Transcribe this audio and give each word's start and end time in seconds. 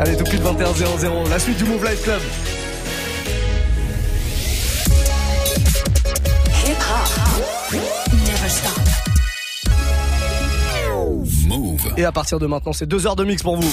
Allez, 0.00 0.16
tout 0.16 0.22
de 0.22 0.28
suite 0.28 0.42
21 0.42 0.74
00 0.74 1.28
la 1.28 1.38
suite 1.40 1.58
du 1.58 1.64
Move 1.64 1.84
Life 1.84 2.02
Club. 2.04 2.20
Hip 6.64 6.76
hop. 6.88 7.80
Never 8.12 8.48
stop. 8.48 8.78
Move. 11.48 11.92
Et 11.96 12.04
à 12.04 12.12
partir 12.12 12.38
de 12.38 12.46
maintenant, 12.46 12.72
c'est 12.72 12.86
deux 12.86 13.08
heures 13.08 13.16
de 13.16 13.24
mix 13.24 13.42
pour 13.42 13.56
vous. 13.56 13.72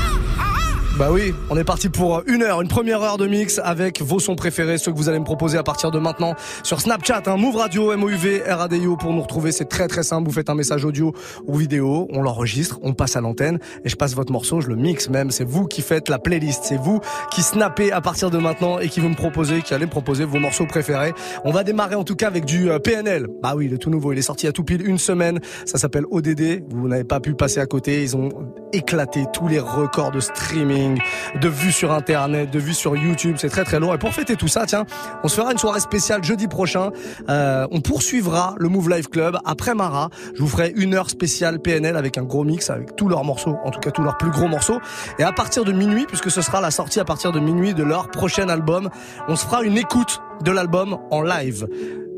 Bah 1.01 1.09
oui, 1.11 1.33
on 1.49 1.57
est 1.57 1.63
parti 1.63 1.89
pour 1.89 2.21
une 2.27 2.43
heure, 2.43 2.61
une 2.61 2.67
première 2.67 3.01
heure 3.01 3.17
de 3.17 3.25
mix 3.25 3.59
avec 3.63 4.03
vos 4.03 4.19
sons 4.19 4.35
préférés, 4.35 4.77
ceux 4.77 4.91
que 4.91 4.97
vous 4.97 5.09
allez 5.09 5.17
me 5.17 5.25
proposer 5.25 5.57
à 5.57 5.63
partir 5.63 5.89
de 5.89 5.97
maintenant 5.97 6.35
sur 6.61 6.79
Snapchat, 6.79 7.23
hein, 7.25 7.37
Move 7.37 7.55
Radio, 7.55 7.97
MOUV, 7.97 8.43
RADIO 8.47 8.97
pour 8.97 9.11
nous 9.11 9.23
retrouver. 9.23 9.51
C'est 9.51 9.65
très 9.65 9.87
très 9.87 10.03
simple. 10.03 10.27
Vous 10.27 10.35
faites 10.35 10.51
un 10.51 10.53
message 10.53 10.85
audio 10.85 11.11
ou 11.47 11.55
vidéo, 11.55 12.07
on 12.11 12.21
l'enregistre, 12.21 12.77
on 12.83 12.93
passe 12.93 13.15
à 13.15 13.21
l'antenne 13.21 13.57
et 13.83 13.89
je 13.89 13.95
passe 13.95 14.13
votre 14.13 14.31
morceau, 14.31 14.61
je 14.61 14.67
le 14.67 14.75
mixe 14.75 15.09
même. 15.09 15.31
C'est 15.31 15.43
vous 15.43 15.65
qui 15.65 15.81
faites 15.81 16.07
la 16.07 16.19
playlist, 16.19 16.65
c'est 16.65 16.77
vous 16.77 16.99
qui 17.31 17.41
snappez 17.41 17.91
à 17.91 17.99
partir 17.99 18.29
de 18.29 18.37
maintenant 18.37 18.77
et 18.77 18.87
qui 18.87 18.99
vous 18.99 19.09
me 19.09 19.15
proposez, 19.15 19.63
qui 19.63 19.73
allez 19.73 19.87
me 19.87 19.91
proposer 19.91 20.23
vos 20.23 20.37
morceaux 20.37 20.67
préférés. 20.67 21.13
On 21.45 21.51
va 21.51 21.63
démarrer 21.63 21.95
en 21.95 22.03
tout 22.03 22.15
cas 22.15 22.27
avec 22.27 22.45
du 22.45 22.69
euh, 22.69 22.77
PNL. 22.77 23.25
Bah 23.41 23.53
oui, 23.55 23.67
le 23.69 23.79
tout 23.79 23.89
nouveau, 23.89 24.13
il 24.13 24.19
est 24.19 24.21
sorti 24.21 24.45
à 24.45 24.51
tout 24.51 24.63
pile 24.63 24.87
une 24.87 24.99
semaine. 24.99 25.39
Ça 25.65 25.79
s'appelle 25.79 26.05
ODD. 26.11 26.63
Vous 26.69 26.87
n'avez 26.87 27.05
pas 27.05 27.19
pu 27.19 27.33
passer 27.33 27.59
à 27.59 27.65
côté. 27.65 28.03
Ils 28.03 28.15
ont 28.15 28.29
éclaté 28.71 29.25
tous 29.33 29.47
les 29.47 29.59
records 29.59 30.11
de 30.11 30.19
streaming, 30.19 30.90
de 31.39 31.47
vues 31.47 31.71
sur 31.71 31.91
internet, 31.91 32.49
de 32.51 32.59
vues 32.59 32.73
sur 32.73 32.95
YouTube. 32.95 33.35
C'est 33.39 33.49
très 33.49 33.63
très 33.63 33.79
lourd. 33.79 33.93
Et 33.93 33.97
pour 33.97 34.13
fêter 34.13 34.35
tout 34.35 34.47
ça, 34.47 34.65
tiens, 34.65 34.85
on 35.23 35.27
se 35.27 35.35
fera 35.35 35.51
une 35.51 35.57
soirée 35.57 35.79
spéciale 35.79 36.23
jeudi 36.23 36.47
prochain. 36.47 36.89
Euh, 37.29 37.67
on 37.71 37.81
poursuivra 37.81 38.55
le 38.57 38.69
Move 38.69 38.89
Life 38.89 39.09
Club 39.09 39.37
après 39.45 39.75
Mara. 39.75 40.09
Je 40.35 40.41
vous 40.41 40.47
ferai 40.47 40.73
une 40.75 40.93
heure 40.93 41.09
spéciale 41.09 41.59
PNL 41.59 41.95
avec 41.97 42.17
un 42.17 42.23
gros 42.23 42.43
mix 42.43 42.69
avec 42.69 42.95
tous 42.95 43.07
leurs 43.07 43.23
morceaux, 43.23 43.55
en 43.63 43.71
tout 43.71 43.79
cas 43.79 43.91
tous 43.91 44.03
leurs 44.03 44.17
plus 44.17 44.31
gros 44.31 44.47
morceaux. 44.47 44.79
Et 45.19 45.23
à 45.23 45.31
partir 45.31 45.63
de 45.63 45.71
minuit, 45.71 46.05
puisque 46.07 46.31
ce 46.31 46.41
sera 46.41 46.61
la 46.61 46.71
sortie 46.71 46.99
à 46.99 47.05
partir 47.05 47.31
de 47.31 47.39
minuit 47.39 47.73
de 47.73 47.83
leur 47.83 48.09
prochain 48.09 48.49
album, 48.49 48.89
on 49.27 49.35
se 49.35 49.45
fera 49.45 49.63
une 49.63 49.77
écoute 49.77 50.21
de 50.43 50.51
l'album 50.51 50.97
en 51.11 51.21
live 51.21 51.67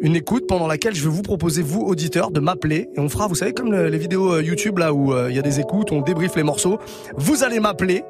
une 0.01 0.17
écoute 0.17 0.47
pendant 0.49 0.67
laquelle 0.67 0.93
je 0.93 1.03
vais 1.05 1.09
vous 1.09 1.21
proposer, 1.21 1.61
vous, 1.61 1.79
auditeurs, 1.79 2.29
de 2.29 2.41
m'appeler. 2.41 2.89
Et 2.93 2.99
on 2.99 3.07
fera, 3.07 3.27
vous 3.27 3.35
savez, 3.35 3.53
comme 3.53 3.71
le- 3.71 3.87
les 3.87 3.97
vidéos 3.97 4.33
euh, 4.33 4.43
YouTube, 4.43 4.77
là 4.79 4.91
où 4.91 5.13
euh, 5.13 5.27
il 5.29 5.35
y 5.37 5.39
a 5.39 5.41
des 5.41 5.61
écoutes, 5.61 5.93
on 5.93 6.01
débriefe 6.01 6.35
les 6.35 6.43
morceaux. 6.43 6.77
Vous 7.15 7.45
allez 7.45 7.61
m'appeler 7.61 8.03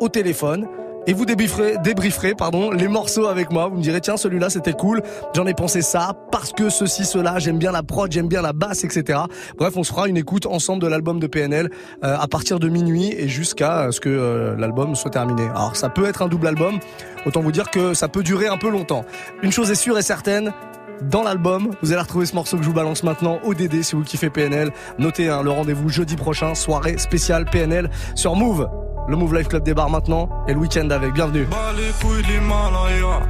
au 0.00 0.08
téléphone. 0.08 0.66
Et 1.08 1.14
vous 1.14 1.24
débrieferez, 1.24 1.76
débrieferez 1.82 2.34
pardon, 2.34 2.70
les 2.70 2.86
morceaux 2.86 3.28
avec 3.28 3.50
moi. 3.50 3.68
Vous 3.68 3.78
me 3.78 3.82
direz, 3.82 4.02
tiens, 4.02 4.18
celui-là, 4.18 4.50
c'était 4.50 4.74
cool. 4.74 5.02
J'en 5.34 5.46
ai 5.46 5.54
pensé 5.54 5.80
ça 5.80 6.12
parce 6.30 6.52
que 6.52 6.68
ceci, 6.68 7.06
cela, 7.06 7.38
j'aime 7.38 7.56
bien 7.56 7.72
la 7.72 7.82
prod, 7.82 8.12
j'aime 8.12 8.28
bien 8.28 8.42
la 8.42 8.52
basse, 8.52 8.84
etc. 8.84 9.20
Bref, 9.56 9.74
on 9.76 9.84
se 9.84 9.90
fera 9.90 10.06
une 10.06 10.18
écoute 10.18 10.44
ensemble 10.44 10.82
de 10.82 10.86
l'album 10.86 11.18
de 11.18 11.26
PNL 11.26 11.70
euh, 12.04 12.14
à 12.18 12.28
partir 12.28 12.58
de 12.58 12.68
minuit 12.68 13.14
et 13.16 13.26
jusqu'à 13.26 13.84
euh, 13.84 13.90
ce 13.90 14.00
que 14.00 14.10
euh, 14.10 14.54
l'album 14.58 14.94
soit 14.94 15.10
terminé. 15.10 15.44
Alors, 15.44 15.76
ça 15.76 15.88
peut 15.88 16.06
être 16.06 16.20
un 16.20 16.28
double 16.28 16.46
album. 16.46 16.78
Autant 17.24 17.40
vous 17.40 17.52
dire 17.52 17.70
que 17.70 17.94
ça 17.94 18.08
peut 18.08 18.22
durer 18.22 18.48
un 18.48 18.58
peu 18.58 18.68
longtemps. 18.68 19.06
Une 19.42 19.50
chose 19.50 19.70
est 19.70 19.76
sûre 19.76 19.96
et 19.96 20.02
certaine, 20.02 20.52
dans 21.00 21.22
l'album. 21.22 21.70
Vous 21.80 21.92
allez 21.92 22.02
retrouver 22.02 22.26
ce 22.26 22.34
morceau 22.34 22.58
que 22.58 22.62
je 22.62 22.68
vous 22.68 22.74
balance 22.74 23.02
maintenant, 23.02 23.38
ODD, 23.44 23.82
si 23.82 23.96
vous 23.96 24.02
kiffez 24.02 24.28
PNL. 24.28 24.72
Notez 24.98 25.30
hein, 25.30 25.42
le 25.42 25.50
rendez-vous 25.50 25.88
jeudi 25.88 26.16
prochain, 26.16 26.54
soirée 26.54 26.98
spéciale 26.98 27.46
PNL 27.46 27.88
sur 28.14 28.34
Move. 28.34 28.68
Le 29.08 29.16
Move 29.16 29.34
Life 29.34 29.48
Club 29.48 29.62
débarre 29.62 29.88
maintenant 29.88 30.28
et 30.46 30.52
le 30.52 30.58
week-end 30.58 30.90
avec. 30.90 31.14
Bienvenue. 31.14 31.44
Bas 31.44 31.72
les 31.74 31.92
couilles 31.98 32.22
de 32.22 32.28
l'Himalaya, 32.28 33.20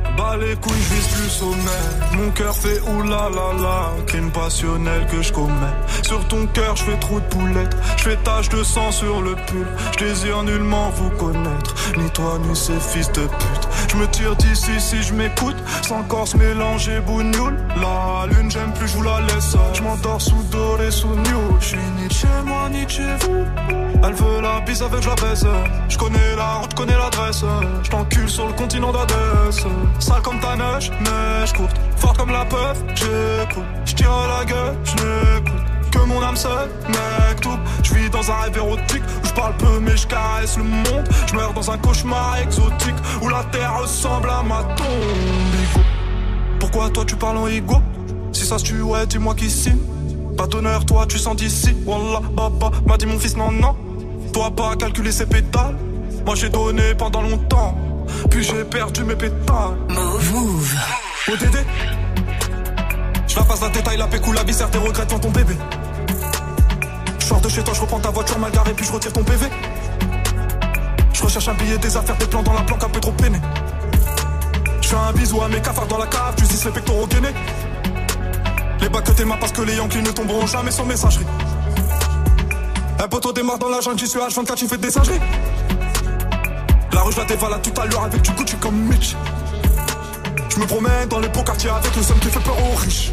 les 0.41 0.57
couilles, 0.57 0.73
je 0.73 0.95
vise 0.95 1.09
plus 1.09 1.29
sommet. 1.29 2.17
Mon 2.17 2.31
cœur 2.33 2.55
fait 2.55 2.81
oulala, 2.81 3.93
crime 4.07 4.31
passionnel 4.33 5.07
que 5.07 5.23
je 5.23 5.33
commets. 5.33 5.53
Sur 6.03 6.27
ton 6.27 6.47
cœur, 6.47 6.75
je 6.75 6.83
fais 6.83 6.99
trop 6.99 7.21
de 7.21 7.25
poulettes, 7.27 7.77
je 7.97 8.03
fais 8.03 8.17
tache 8.17 8.49
de 8.49 8.63
sang 8.65 8.91
sur 8.91 9.23
le 9.23 9.37
pull. 9.47 9.67
Je 9.93 10.05
désire 10.05 10.43
nullement 10.43 10.91
vous 10.91 11.11
connaître, 11.11 11.75
ni 11.97 12.11
toi 12.11 12.39
ni 12.47 12.57
ces 12.57 12.81
fils 12.81 13.11
de 13.13 13.23
pute. 13.23 13.69
Je 13.89 13.97
me 13.97 14.07
tire 14.09 14.35
d'ici 14.35 14.81
si 14.81 15.03
je 15.03 15.15
m'écoute, 15.15 15.57
sans 15.83 16.03
corps 16.03 16.27
mélanger 16.37 16.99
bougnoule. 17.01 17.57
La 17.81 18.27
lune, 18.27 18.51
j'aime 18.51 18.73
plus, 18.73 18.89
je 18.89 18.97
vous 18.97 19.05
la 19.05 19.21
laisse. 19.21 19.57
Je 19.75 19.83
m'endors 19.83 20.21
sous 20.21 20.43
doré, 20.51 20.91
sous 20.91 21.09
new. 21.09 21.57
Je 21.61 21.67
suis 21.67 21.79
ni 22.01 22.11
chez 22.11 22.27
moi, 22.45 22.69
ni 22.69 22.89
chez 22.89 23.15
vous. 23.21 23.45
Elle 24.05 24.15
veut 24.15 24.41
la 24.41 24.61
bise 24.61 24.83
avec 24.83 25.05
la 25.05 25.15
baisse. 25.15 25.45
Je 25.89 25.97
connais 25.97 26.37
la 26.37 26.55
route, 26.55 26.75
connais 26.75 26.97
l'adresse. 26.97 27.45
Je 27.83 27.91
t'encule 27.91 28.29
sur 28.29 28.47
le 28.47 28.53
continent 28.53 28.93
d'Adès. 28.93 29.67
Sale 29.99 30.23
comme 30.23 30.41
ta 30.41 30.57
neige, 30.57 30.91
neige 31.01 31.53
courte. 31.53 31.77
Forte 31.97 32.19
comme 32.19 32.31
la 32.31 32.45
peur, 32.45 32.75
j'écoute. 32.95 33.65
Je 33.85 33.95
tire 33.95 34.11
la 34.11 34.45
gueule, 34.45 34.77
je 34.85 34.93
n'écoute. 34.93 35.63
Que 35.91 35.99
mon 36.01 36.23
âme 36.23 36.37
seule, 36.37 36.69
mec, 36.89 37.41
tout. 37.41 37.59
Je 37.83 37.95
vis 37.95 38.11
dans 38.11 38.31
un 38.31 38.35
rêve 38.43 38.57
érotique 38.57 39.03
où 39.23 39.27
je 39.27 39.33
parle 39.33 39.57
peu 39.57 39.81
mais 39.81 39.97
je 39.97 40.07
caresse 40.07 40.57
le 40.59 40.65
monde. 40.65 41.09
Je 41.27 41.35
meurs 41.35 41.55
dans 41.55 41.71
un 41.71 41.79
cauchemar 41.79 42.37
exotique 42.39 42.97
où 43.23 43.29
la 43.29 43.43
terre 43.45 43.81
ressemble 43.81 44.29
à 44.29 44.43
ma 44.43 44.63
tombe. 44.75 45.87
Pourquoi 46.61 46.91
toi 46.91 47.05
tu 47.07 47.17
parles 47.17 47.39
en 47.39 47.47
ego 47.47 47.77
Si 48.33 48.45
ça 48.45 48.59
se 48.59 48.65
tue, 48.65 48.83
ouais, 48.83 49.07
dis-moi 49.07 49.35
qui 49.35 49.49
signe. 49.49 49.79
Pas 50.37 50.47
d'honneur, 50.47 50.85
toi 50.85 51.07
tu 51.07 51.19
sens 51.19 51.37
d'ici. 51.37 51.75
Wallah, 51.87 52.21
baba, 52.33 52.71
m'a 52.87 52.97
dit 52.97 53.07
mon 53.07 53.19
fils, 53.19 53.37
non, 53.37 53.51
non. 53.51 53.75
Toi 54.39 54.53
pas 54.53 54.77
calculer 54.77 55.11
ses 55.11 55.27
pétales. 55.27 55.75
Moi 56.25 56.37
j'ai 56.37 56.49
donné 56.49 56.95
pendant 56.97 57.23
longtemps. 57.23 57.77
Puis 58.31 58.45
j'ai 58.45 58.63
perdu 58.63 59.03
mes 59.03 59.17
pétales. 59.17 59.75
Move. 59.89 60.33
Move. 60.33 60.75
ODD 61.27 61.57
Je 63.27 63.35
la 63.35 63.43
passe 63.43 63.61
la 63.63 63.69
détail, 63.71 63.97
la 63.97 64.07
pécou, 64.07 64.33
la 64.33 64.45
viscère, 64.45 64.71
tes 64.71 64.79
regrets 64.79 65.07
devant 65.07 65.19
ton 65.19 65.31
bébé. 65.31 65.57
Je 67.19 67.25
sors 67.25 67.41
de 67.41 67.49
chez 67.49 67.65
toi, 67.65 67.75
je 67.75 67.81
reprends 67.81 67.99
ta 67.99 68.11
voiture 68.11 68.39
mal 68.39 68.53
garée, 68.53 68.75
puis 68.75 68.87
je 68.87 68.93
retire 68.93 69.13
ton 69.13 69.25
PV. 69.25 69.45
Je 71.15 71.23
recherche 71.25 71.49
un 71.49 71.55
billet, 71.55 71.79
des 71.79 71.97
affaires, 71.97 72.17
des 72.19 72.27
plans 72.27 72.45
dans 72.45 72.55
la 72.55 72.63
planque, 72.63 72.85
un 72.85 72.91
peu 72.91 73.01
trop 73.01 73.11
peiné. 73.11 73.41
Je 74.81 74.87
fais 74.87 74.95
un 74.95 75.13
bisou 75.15 75.43
à 75.43 75.49
mes 75.49 75.61
cafards 75.61 75.89
dans 75.89 75.99
la 75.99 76.07
cave, 76.07 76.37
tu 76.37 76.45
dis 76.45 76.63
les 76.65 76.71
pectoraux 76.71 77.09
gainés. 77.09 77.35
Les 78.83 78.89
bacs 78.89 79.03
que 79.03 79.11
t'aimas 79.11 79.39
parce 79.41 79.51
que 79.51 79.63
les 79.63 79.75
Yankees 79.75 80.01
ne 80.01 80.13
tomberont 80.13 80.47
jamais 80.47 80.71
sans 80.71 80.85
messagerie. 80.85 81.27
Un 83.01 83.07
poteau 83.07 83.33
démarre 83.33 83.59
dans 83.59 83.69
la 83.69 83.81
jungle, 83.81 83.99
j'y 83.99 84.09
suis 84.09 84.19
H24, 84.19 84.55
tu 84.57 84.67
fais 84.67 84.77
des 84.77 84.91
singeries. 84.91 85.21
La 86.93 87.03
rue, 87.03 87.13
je 87.13 87.19
la 87.19 87.25
dévalade 87.27 87.63
tout 87.63 87.81
à 87.81 87.87
l'heure 87.87 88.05
avec 88.05 88.23
du 88.23 88.33
Gucci 88.33 88.57
comme 88.57 88.75
Mitch. 88.75 89.15
Je 90.49 90.59
me 90.59 90.67
promène 90.67 91.09
dans 91.09 91.21
les 91.21 91.29
beaux 91.29 91.45
quartiers 91.45 91.71
avec 91.71 91.95
le 91.95 92.03
seum 92.03 92.19
qui 92.19 92.29
fait 92.29 92.41
peur 92.41 92.57
aux 92.59 92.75
riches. 92.77 93.13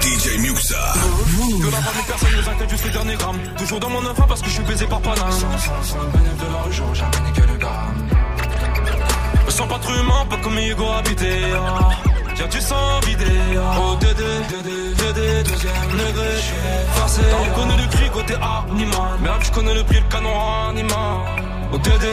DJ 0.00 0.38
Muxa. 0.38 0.76
Que 0.94 1.70
la 1.70 1.82
famille 1.82 2.04
personne 2.06 2.28
nous 2.34 2.48
inquiète 2.48 2.70
juste 2.70 2.84
les 2.84 2.90
derniers 2.90 3.16
grammes. 3.16 3.40
Toujours 3.64 3.80
dans 3.80 3.88
mon 3.88 4.04
enfant 4.04 4.26
parce 4.28 4.42
que 4.42 4.48
je 4.48 4.56
suis 4.56 4.62
baisé 4.64 4.84
par 4.86 5.00
Paname. 5.00 5.26
de 5.26 6.52
la 6.52 6.62
rue, 6.64 6.70
j'aurais 6.72 6.94
jamais 6.94 7.20
niqué 7.24 7.40
le 7.50 7.56
gramme. 7.56 8.08
Me 9.46 9.50
sens 9.50 9.66
pas 9.66 9.78
trop 9.78 9.94
humain, 9.94 10.26
pas 10.28 10.36
comme 10.36 10.58
Hugo 10.58 10.84
habité. 10.98 11.44
ah. 11.56 11.88
Y'a 12.38 12.46
du 12.46 12.60
sang 12.60 13.00
vidé. 13.06 13.24
ah. 13.56 13.76
Oh 13.80 13.96
Dédé, 13.98 14.22
Dédé, 14.50 14.94
Dédé, 14.96 15.42
deuxième 15.44 15.72
degré. 15.92 16.28
J'suis 16.42 16.54
forcé. 16.92 17.22
On 17.40 17.58
connaît 17.58 17.82
le 17.82 17.88
cri 17.88 18.10
côté 18.10 18.34
animal. 18.34 19.18
Merde, 19.22 19.42
je 19.42 19.50
connais 19.52 19.74
le 19.74 19.82
prix, 19.84 20.00
le 20.00 20.12
canon 20.14 20.68
animal. 20.68 21.16
Oh 21.72 21.78
Dédé. 21.78 22.12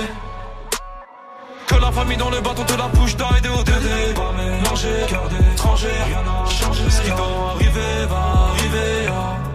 Que 1.67 1.75
la 1.75 1.91
famille 1.91 2.17
dans 2.17 2.29
le 2.29 2.39
bâton 2.39 2.63
te 2.63 2.77
la 2.77 2.87
bouche 2.87 3.17
d'aide 3.17 3.47
au 3.47 3.61
Dédé. 3.61 4.13
Pas 4.15 4.31
mélanger, 4.37 5.05
cœur 5.09 5.27
d'étranger, 5.27 5.89
rien 6.07 6.23
n'a 6.23 6.49
changé. 6.49 6.89
Ce 6.89 7.01
qui 7.01 7.09
doit 7.09 7.51
arriver 7.55 8.05
va 8.09 8.51
arriver. 8.53 9.09
ah. 9.09 9.50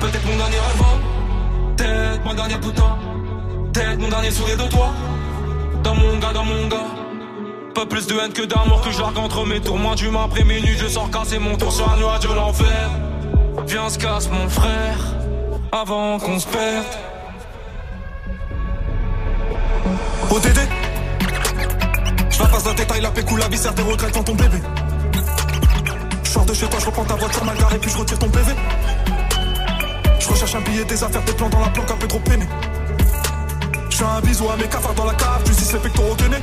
Peut-être 0.00 0.24
mon 0.26 0.36
dernier 0.36 0.58
rêve 0.58 1.76
Tête, 1.76 2.24
ma 2.24 2.34
dernière 2.34 2.60
putain 2.60 2.98
Tête, 3.72 3.98
mon 3.98 4.08
dernier 4.08 4.30
sourire 4.30 4.56
de 4.56 4.70
toi. 4.70 4.90
Dans 5.82 5.94
mon 5.94 6.18
gars, 6.18 6.32
dans 6.32 6.44
mon 6.44 6.68
gars. 6.68 6.86
Pas 7.74 7.84
plus 7.84 8.06
de 8.06 8.14
haine 8.14 8.32
que 8.32 8.42
d'amour 8.42 8.80
que 8.80 8.92
je 8.92 9.00
largue 9.00 9.18
entre 9.18 9.44
mes 9.44 9.60
tours 9.60 9.78
Moins 9.78 9.94
du 9.94 10.08
après 10.16 10.44
minuit 10.44 10.76
je 10.76 10.86
sors 10.86 11.10
casser 11.10 11.38
mon 11.38 11.56
tour 11.56 11.72
sur 11.72 11.90
un 11.90 11.96
nuage 11.96 12.20
de 12.20 12.32
l'enfer. 12.32 12.90
Viens 13.66 13.88
se 13.88 13.98
casse 13.98 14.28
mon 14.30 14.48
frère 14.48 14.98
Avant 15.72 16.18
qu'on 16.20 16.38
se 16.38 16.46
perde. 16.46 16.86
ODD 20.30 20.58
Je 22.30 22.38
la 22.38 22.48
passe 22.48 22.64
d'un 22.64 22.74
détail, 22.74 23.00
la 23.00 23.10
pécou, 23.10 23.36
la 23.36 23.48
viscère, 23.48 23.74
des 23.74 23.82
regrets 23.82 24.12
dans 24.12 24.22
ton 24.22 24.34
bébé. 24.34 24.58
Je 26.22 26.30
sors 26.30 26.44
de 26.44 26.54
chez 26.54 26.66
toi, 26.68 26.78
je 26.78 26.86
reprends 26.86 27.04
ta 27.04 27.14
voiture 27.14 27.44
mal 27.44 27.56
garée 27.58 27.78
puis 27.78 27.90
je 27.90 27.98
retire 27.98 28.18
ton 28.18 28.28
PV 28.28 28.52
je 30.28 30.32
recherche 30.34 30.54
un 30.56 30.60
billet, 30.60 30.84
des 30.84 31.02
affaires, 31.02 31.22
des 31.22 31.32
plans 31.32 31.48
dans 31.48 31.60
la 31.60 31.70
planque, 31.70 31.90
un 31.90 31.96
peu 31.96 32.06
trop 32.06 32.18
peiné. 32.18 32.46
Je 33.88 33.96
fais 33.96 34.04
un 34.04 34.20
bisou 34.20 34.48
à 34.50 34.56
mes 34.56 34.68
cafards 34.68 34.92
dans 34.92 35.06
la 35.06 35.14
cave, 35.14 35.42
tu 35.42 35.52
dis 35.52 35.72
les 35.72 35.78
pectoraux 35.78 36.14
gainés. 36.16 36.42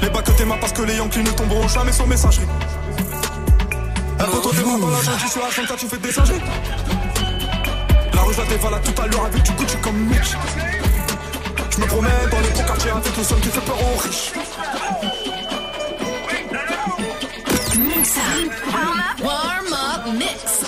Les 0.00 0.08
bacs 0.08 0.24
que 0.24 0.30
t'es 0.30 0.46
parce 0.46 0.72
que 0.72 0.82
les 0.82 0.96
Yankees 0.96 1.22
ne 1.22 1.30
tomberont 1.32 1.68
jamais 1.68 1.92
sur 1.92 2.06
messagerie. 2.06 2.46
Un 4.18 4.24
peu 4.24 4.40
trop 4.40 4.50
t'es 4.52 4.62
dans 4.62 4.88
la 4.88 5.02
jungle, 5.02 5.28
sur 5.28 5.42
la 5.42 5.50
jungle, 5.50 5.74
tu 5.78 5.86
fais 5.86 5.98
des 5.98 6.12
singeries. 6.12 6.40
La 8.14 8.22
rue, 8.22 8.32
je 8.32 8.40
la 8.40 8.46
dévale 8.46 8.80
tout 8.82 9.02
à 9.02 9.06
l'heure 9.06 9.24
avec 9.26 9.42
du 9.42 9.52
Gucci 9.52 9.76
comme 9.82 9.98
Mitch. 9.98 10.34
Je 11.70 11.78
me 11.78 11.86
promène 11.86 12.10
dans 12.30 12.40
les 12.40 12.48
gros 12.48 12.62
quartiers 12.62 12.90
avec 12.90 13.16
le 13.16 13.22
son 13.22 13.34
qui 13.34 13.48
fait 13.48 13.60
peur 13.60 13.76
aux 13.76 13.98
riches. 13.98 14.32
Warm 18.72 18.98
up, 18.98 19.20
warm 19.22 19.72
up, 19.74 20.18
mix. 20.18 20.59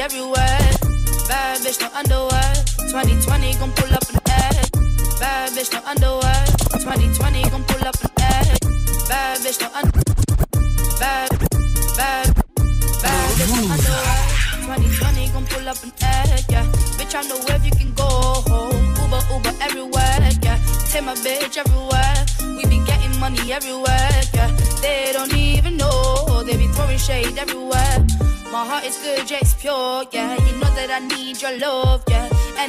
everywhere. 0.00 0.58
Bad 1.28 1.58
bitch, 1.64 1.80
no 1.80 1.88
underwear. 1.94 2.54
2020 2.90 3.54
gon' 3.58 3.72
pull 3.72 3.87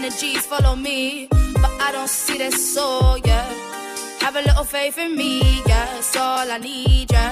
Energies 0.09 0.43
follow 0.47 0.75
me, 0.75 1.27
but 1.29 1.71
I 1.79 1.91
don't 1.91 2.09
see 2.09 2.39
that 2.39 2.53
soul, 2.53 3.19
yeah. 3.19 3.45
Have 4.21 4.35
a 4.37 4.41
little 4.41 4.63
faith 4.63 4.97
in 4.97 5.15
me, 5.15 5.61
yeah. 5.67 5.97
It's 5.99 6.15
all 6.15 6.49
I 6.49 6.57
need, 6.57 7.11
yeah. 7.11 7.31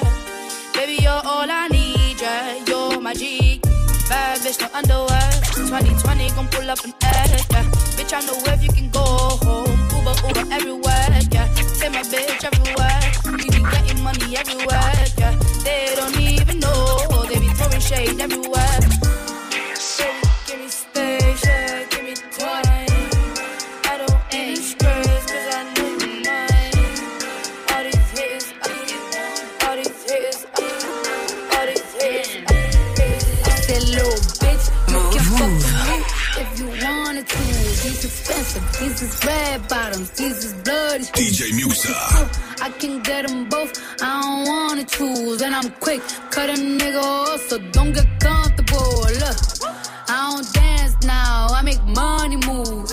Baby, 0.75 1.01
you're 1.01 1.23
all 1.25 1.49
I 1.49 1.69
need, 1.69 2.21
yeah. 2.21 2.63
You're 2.67 3.01
my 3.01 3.15
G. 3.15 3.59
Bad 4.07 4.41
bitch, 4.41 4.61
no 4.61 4.67
underwear. 4.77 5.29
2020 5.55 6.29
gon' 6.35 6.47
pull 6.49 6.69
up 6.69 6.85
an 6.85 6.93
egg, 7.01 7.41
yeah. 7.49 7.65
Bitch, 7.97 8.13
I 8.13 8.21
know 8.27 8.37
if 8.53 8.63
you 8.63 8.69
can 8.69 8.91
go 8.91 9.01
home. 9.01 9.73
Uber, 9.97 10.27
Uber 10.27 10.53
everywhere, 10.53 11.19
yeah. 11.31 11.49
Take 11.81 11.93
my 11.93 12.03
bitch 12.05 12.45
everywhere. 12.45 13.01
We 13.25 13.49
be 13.49 13.61
getting 13.73 14.03
money 14.03 14.37
everywhere, 14.37 14.93
yeah. 15.17 15.33
They 15.65 15.95
don't 15.95 16.15
even 16.19 16.59
know. 16.59 17.25
They 17.27 17.39
be 17.39 17.47
throwing 17.57 17.81
shade 17.81 18.21
everywhere. 18.21 18.96
DJ 41.77 41.93
Muxxa. 41.93 42.61
I 42.61 42.69
can 42.71 43.01
get 43.01 43.27
them 43.27 43.47
both, 43.49 43.71
I 44.01 44.21
don't 44.21 44.47
wanna 44.47 44.83
choose. 44.83 45.41
And 45.41 45.55
I'm 45.55 45.69
quick, 45.79 46.01
cut 46.31 46.49
a 46.49 46.53
nigga 46.53 47.01
off, 47.01 47.41
so 47.47 47.57
don't 47.71 47.93
get 47.93 48.07
comfortable. 48.19 49.01
Look, 49.21 49.37
I 50.09 50.31
don't 50.31 50.53
dance 50.53 50.95
now, 51.05 51.47
I 51.51 51.61
make 51.63 51.83
money 51.85 52.37
move. 52.37 52.89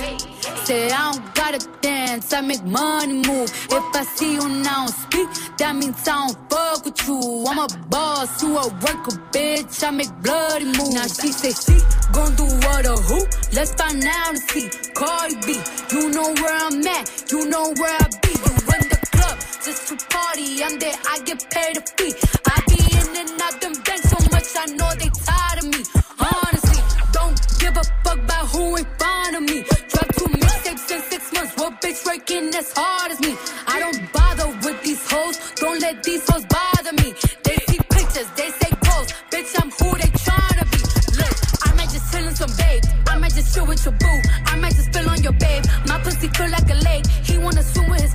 Say 0.65 0.91
I 0.91 1.13
don't 1.13 1.35
gotta 1.35 1.67
dance, 1.81 2.33
I 2.33 2.41
make 2.41 2.65
money 2.65 3.15
move. 3.15 3.51
If 3.71 3.97
I 3.97 4.05
see 4.17 4.35
you 4.35 4.49
now 4.49 4.87
speak, 4.87 5.29
that 5.59 5.77
means 5.77 6.07
I 6.09 6.27
don't 6.27 6.51
fuck 6.51 6.85
with 6.85 7.09
you. 7.09 7.45
I'm 7.49 7.59
a 7.59 7.69
boss, 7.89 8.43
you 8.43 8.57
a 8.57 8.69
worker, 8.69 9.17
bitch. 9.33 9.83
I 9.83 9.91
make 9.91 10.13
bloody 10.23 10.67
moves. 10.67 10.95
Now 10.95 11.07
she 11.07 11.33
say 11.33 11.53
she 11.53 11.79
gon' 12.13 12.35
do 12.37 12.45
what 12.45 12.87
or 12.87 13.01
who? 13.09 13.27
Let's 13.53 13.73
find 13.75 14.03
out 14.05 14.29
and 14.29 14.39
see. 14.39 14.69
Cardi 14.95 15.37
B, 15.47 15.61
you 15.93 16.11
know 16.11 16.33
where 16.35 16.57
I'm 16.67 16.87
at, 16.87 17.33
you 17.33 17.49
know 17.49 17.73
where 17.77 17.97
I 18.01 18.09
be. 18.23 18.64
Party. 20.15 20.63
I'm 20.63 20.79
there, 20.79 20.99
I 21.13 21.17
get 21.29 21.41
paid 21.51 21.77
a 21.81 21.83
fee. 21.97 22.15
I 22.55 22.57
be 22.71 22.79
in 22.99 23.09
and 23.21 23.43
out 23.43 23.57
them 23.61 23.75
banks 23.85 24.09
so 24.13 24.19
much, 24.35 24.49
I 24.63 24.67
know 24.79 24.91
they 25.01 25.11
tired 25.27 25.59
of 25.63 25.67
me. 25.75 25.83
Honestly, 26.31 26.81
don't 27.17 27.39
give 27.59 27.77
a 27.83 27.85
fuck 28.05 28.19
about 28.27 28.47
who 28.53 28.77
in 28.77 28.87
front 28.99 29.35
of 29.39 29.43
me. 29.51 29.59
Drop 29.91 30.09
two 30.19 30.31
mixtapes 30.43 30.87
in 30.95 31.01
six 31.13 31.33
months. 31.35 31.53
What 31.59 31.81
bitch 31.83 32.01
working 32.07 32.55
as 32.61 32.73
hard 32.77 33.11
as 33.13 33.21
me? 33.21 33.33
I 33.67 33.77
don't 33.85 34.01
bother 34.13 34.49
with 34.65 34.79
these 34.87 35.03
hoes. 35.11 35.37
Don't 35.63 35.81
let 35.81 36.03
these 36.03 36.25
hoes 36.29 36.45
bother 36.57 36.93
me. 37.03 37.09
They 37.47 37.57
see 37.69 37.81
pictures, 37.97 38.29
they 38.39 38.51
say 38.61 38.71
goals. 38.87 39.11
Bitch, 39.33 39.53
I'm 39.61 39.71
who 39.79 39.89
they 40.03 40.11
tryna 40.25 40.65
be. 40.75 40.81
Look, 41.21 41.37
I 41.67 41.71
might 41.77 41.91
just 41.95 42.07
chill 42.13 42.27
in 42.31 42.37
some 42.43 42.55
babe. 42.63 42.83
I 43.13 43.19
might 43.19 43.35
just 43.35 43.55
chill 43.55 43.67
with 43.67 43.85
your 43.85 43.97
boo. 44.03 44.19
I 44.47 44.55
might 44.63 44.75
just 44.79 44.89
spill 44.93 45.09
on 45.09 45.21
your 45.23 45.37
babe. 45.45 45.65
My 45.89 45.99
pussy 46.05 46.29
feel 46.29 46.51
like 46.51 46.71
a 46.77 46.79
lake. 46.89 47.07
He 47.29 47.39
wanna 47.39 47.63
swim 47.63 47.91
with 47.91 48.03
his 48.07 48.15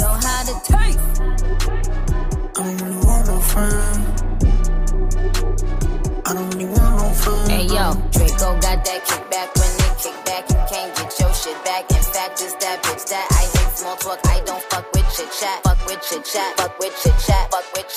Yo, 0.00 0.08
how 0.08 0.42
to 0.48 0.54
taste? 0.64 1.20
I 2.56 2.62
don't 2.64 2.80
really 2.80 3.00
want 3.04 3.26
no 3.26 3.38
friends. 3.52 4.22
I 6.24 6.32
don't 6.32 6.48
really 6.54 6.64
want 6.64 6.96
no 6.96 7.08
friends. 7.12 7.48
Hey 7.50 7.64
yo, 7.68 7.92
Draco 8.08 8.48
got 8.64 8.80
that 8.80 9.00
kickback 9.04 9.48
when 9.60 9.72
they 9.76 9.92
kick 10.00 10.16
back. 10.24 10.48
You 10.48 10.56
can't 10.72 10.96
get 10.96 11.20
your 11.20 11.34
shit 11.34 11.64
back. 11.68 11.84
In 11.90 12.00
fact, 12.00 12.40
it's 12.40 12.54
that 12.64 12.82
bitch 12.82 13.04
that 13.10 13.26
I 13.28 13.44
hate 13.52 13.76
small 13.76 13.96
talk. 13.96 14.20
I 14.24 14.40
don't 14.46 14.62
fuck 14.72 14.90
with 14.94 15.04
chit 15.14 15.28
chat. 15.38 15.62
Fuck 15.64 15.84
with 15.84 16.00
chit 16.08 16.24
chat. 16.24 16.56
Fuck 16.56 16.78
with 16.78 16.96
chit 17.02 17.18
chat. 17.26 17.50
Fuck 17.50 17.66
with 17.76 17.88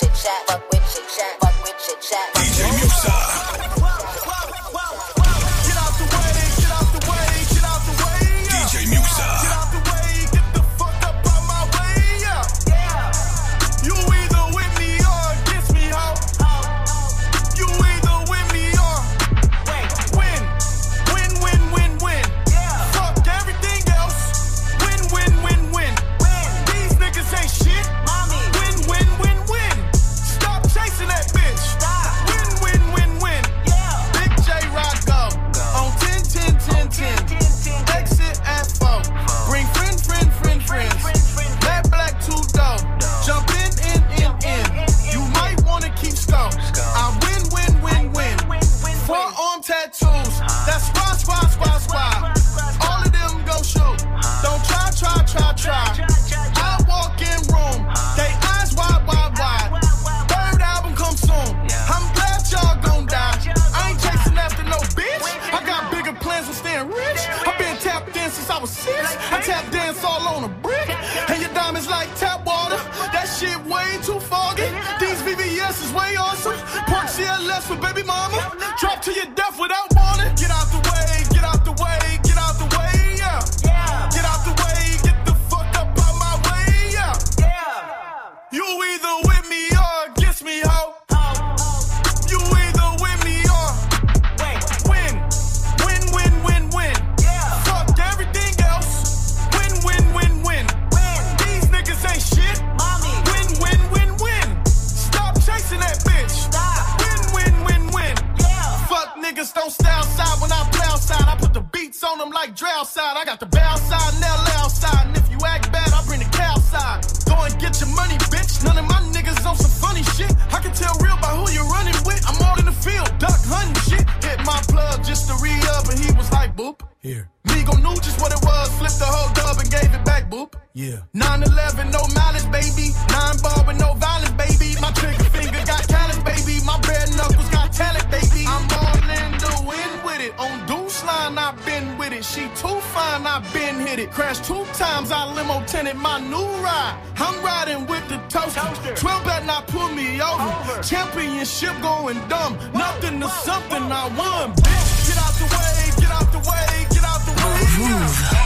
been 143.77 143.87
hit 143.87 143.99
it. 143.99 144.11
Crashed 144.11 144.45
two 144.45 144.63
times, 144.73 145.11
I 145.11 145.31
limo 145.33 145.63
tenant 145.65 145.99
my 145.99 146.19
new 146.19 146.47
ride. 146.63 146.97
I'm 147.17 147.43
riding 147.43 147.85
with 147.87 148.07
the 148.09 148.17
toaster. 148.29 148.95
12 148.95 149.25
better 149.25 149.45
not 149.45 149.67
pull 149.67 149.89
me 149.89 150.21
over. 150.21 150.81
Championship 150.83 151.73
going 151.81 152.19
dumb. 152.27 152.57
Nothing 152.73 153.19
to 153.21 153.29
something 153.29 153.83
I 153.91 154.07
won, 154.17 154.53
bitch. 154.55 155.07
Get 155.07 155.17
out 155.17 155.35
the 155.41 155.47
way, 155.53 155.91
get 156.01 156.11
out 156.11 156.31
the 156.31 156.39
way, 156.49 156.85
get 156.89 157.03
out 157.03 157.21
the 157.25 157.31
way. 157.31 158.33
yeah. 158.33 158.42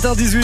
20h18. 0.00 0.40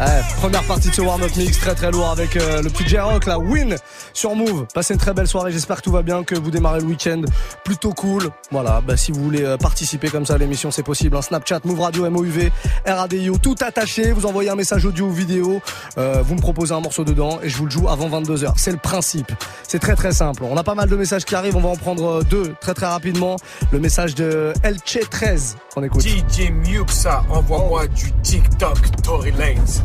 Ouais, 0.00 0.06
première 0.38 0.62
partie 0.64 0.88
de 0.88 0.94
ce 0.94 1.02
warm-up 1.02 1.30
mix 1.36 1.58
très 1.58 1.74
très 1.74 1.90
lourd 1.90 2.08
avec 2.08 2.36
euh, 2.36 2.62
le 2.62 2.70
petit 2.70 2.88
J-Rock, 2.88 3.26
la 3.26 3.38
win 3.38 3.76
sur 4.14 4.34
Move. 4.34 4.66
Passez 4.72 4.94
une 4.94 5.00
très 5.00 5.12
belle 5.12 5.26
soirée, 5.26 5.52
j'espère 5.52 5.76
que 5.76 5.82
tout 5.82 5.92
va 5.92 6.02
bien, 6.02 6.24
que 6.24 6.34
vous 6.34 6.50
démarrez 6.50 6.80
le 6.80 6.86
week-end 6.86 7.22
plutôt 7.64 7.92
cool. 7.92 8.30
Voilà, 8.50 8.80
bah, 8.80 8.96
si 8.96 9.12
vous 9.12 9.22
voulez 9.22 9.42
euh, 9.42 9.58
participer 9.58 10.08
comme 10.08 10.24
ça 10.24 10.34
à 10.34 10.38
l'émission, 10.38 10.70
c'est 10.70 10.82
possible. 10.82 11.16
Un 11.16 11.22
Snapchat, 11.22 11.60
Move 11.64 11.80
Radio, 11.80 12.08
MOUV, 12.08 12.50
RADIO, 12.86 13.36
tout 13.38 13.56
attaché. 13.60 14.12
Vous 14.12 14.24
envoyez 14.24 14.48
un 14.50 14.54
message 14.54 14.86
audio 14.86 15.06
ou 15.06 15.12
vidéo, 15.12 15.60
euh, 15.98 16.22
vous 16.24 16.36
me 16.36 16.40
proposez 16.40 16.72
un 16.72 16.80
morceau 16.80 17.04
dedans 17.04 17.40
et 17.42 17.48
je 17.48 17.56
vous 17.56 17.64
le 17.64 17.70
joue 17.70 17.88
avant 17.88 18.08
22h. 18.08 18.54
C'est 18.56 18.72
le 18.72 18.78
principe. 18.78 19.32
C'est 19.66 19.80
très 19.80 19.96
très 19.96 20.12
simple. 20.12 20.44
On 20.44 20.56
a 20.56 20.64
pas 20.64 20.74
mal 20.74 20.88
de 20.88 20.96
messages 20.96 21.24
qui 21.24 21.34
arrivent, 21.34 21.56
on 21.56 21.60
va 21.60 21.70
en 21.70 21.76
prendre 21.76 22.20
euh, 22.20 22.22
deux 22.22 22.54
très 22.60 22.74
très 22.74 22.86
rapidement. 22.86 23.36
Le 23.72 23.80
message 23.80 24.14
de 24.14 24.52
Elche13 24.62 25.56
qu'on 25.74 25.82
écoute. 25.82 26.02
DJ 26.02 26.50
Muxa, 26.50 27.24
envoie-moi 27.28 27.88
du 27.88 28.12
TikTok 28.22 29.02
Tory 29.02 29.32
Lanez. 29.32 29.82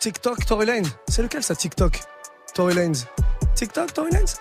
TikTok, 0.00 0.44
Tory 0.46 0.66
Lanez. 0.66 0.88
C'est 1.08 1.22
lequel 1.22 1.42
ça, 1.42 1.54
TikTok? 1.54 2.00
Tory 2.54 2.74
Lanez. 2.74 3.06
TikTok, 3.54 3.92
Tory 3.92 4.10
Lanez? 4.10 4.34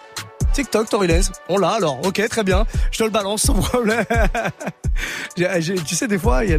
TikTok, 0.54 0.90
Tory 0.90 1.08
Lanez. 1.08 1.30
On 1.48 1.58
l'a 1.58 1.72
alors. 1.72 2.00
Ok, 2.06 2.22
très 2.30 2.44
bien. 2.44 2.66
Je 2.92 3.00
te 3.00 3.04
le 3.04 3.10
balance 3.10 3.44
sans 3.44 3.54
problème. 3.54 4.06
Tu 5.36 5.96
sais, 5.96 6.08
des 6.08 6.20
fois, 6.20 6.44
il 6.44 6.56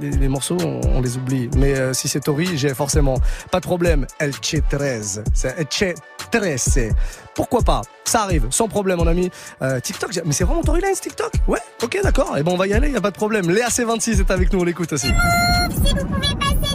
les, 0.00 0.28
morceaux, 0.28 0.56
on, 0.60 1.00
les 1.00 1.16
oublie. 1.16 1.48
Mais 1.56 1.78
euh, 1.78 1.92
si 1.92 2.08
c'est 2.08 2.20
Tory, 2.20 2.56
j'ai 2.56 2.74
forcément 2.74 3.14
pas 3.52 3.60
de 3.60 3.64
problème. 3.64 4.06
Elche 4.18 4.56
13. 4.68 5.22
C'est 5.32 5.54
Elche 5.56 5.94
13. 6.32 6.90
Pourquoi 7.34 7.62
pas? 7.62 7.82
Ça 8.04 8.22
arrive, 8.22 8.46
sans 8.50 8.66
problème, 8.66 8.98
mon 8.98 9.06
ami. 9.06 9.30
Euh, 9.62 9.78
TikTok, 9.78 10.10
mais 10.24 10.32
c'est 10.32 10.44
vraiment 10.44 10.62
Tory 10.62 10.80
Lanez, 10.80 10.96
TikTok? 10.96 11.32
Ouais, 11.46 11.60
ok, 11.82 12.00
d'accord. 12.02 12.36
Et 12.36 12.42
bon, 12.42 12.54
on 12.54 12.56
va 12.56 12.66
y 12.66 12.72
aller, 12.72 12.90
y 12.90 12.96
a 12.96 13.00
pas 13.00 13.12
de 13.12 13.16
problème. 13.16 13.48
Léa 13.50 13.68
C26 13.68 14.20
est 14.20 14.30
avec 14.30 14.52
nous, 14.52 14.60
on 14.60 14.64
l'écoute 14.64 14.92
aussi. 14.92 15.08
Si 15.08 15.94
vous 15.94 16.06
pouvez 16.06 16.34
passer 16.34 16.74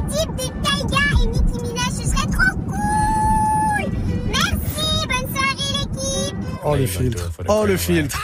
Oh 6.64 6.76
le 6.76 6.86
filtre. 6.86 7.32
Oh 7.48 7.66
le 7.66 7.78
filtre. 7.78 8.20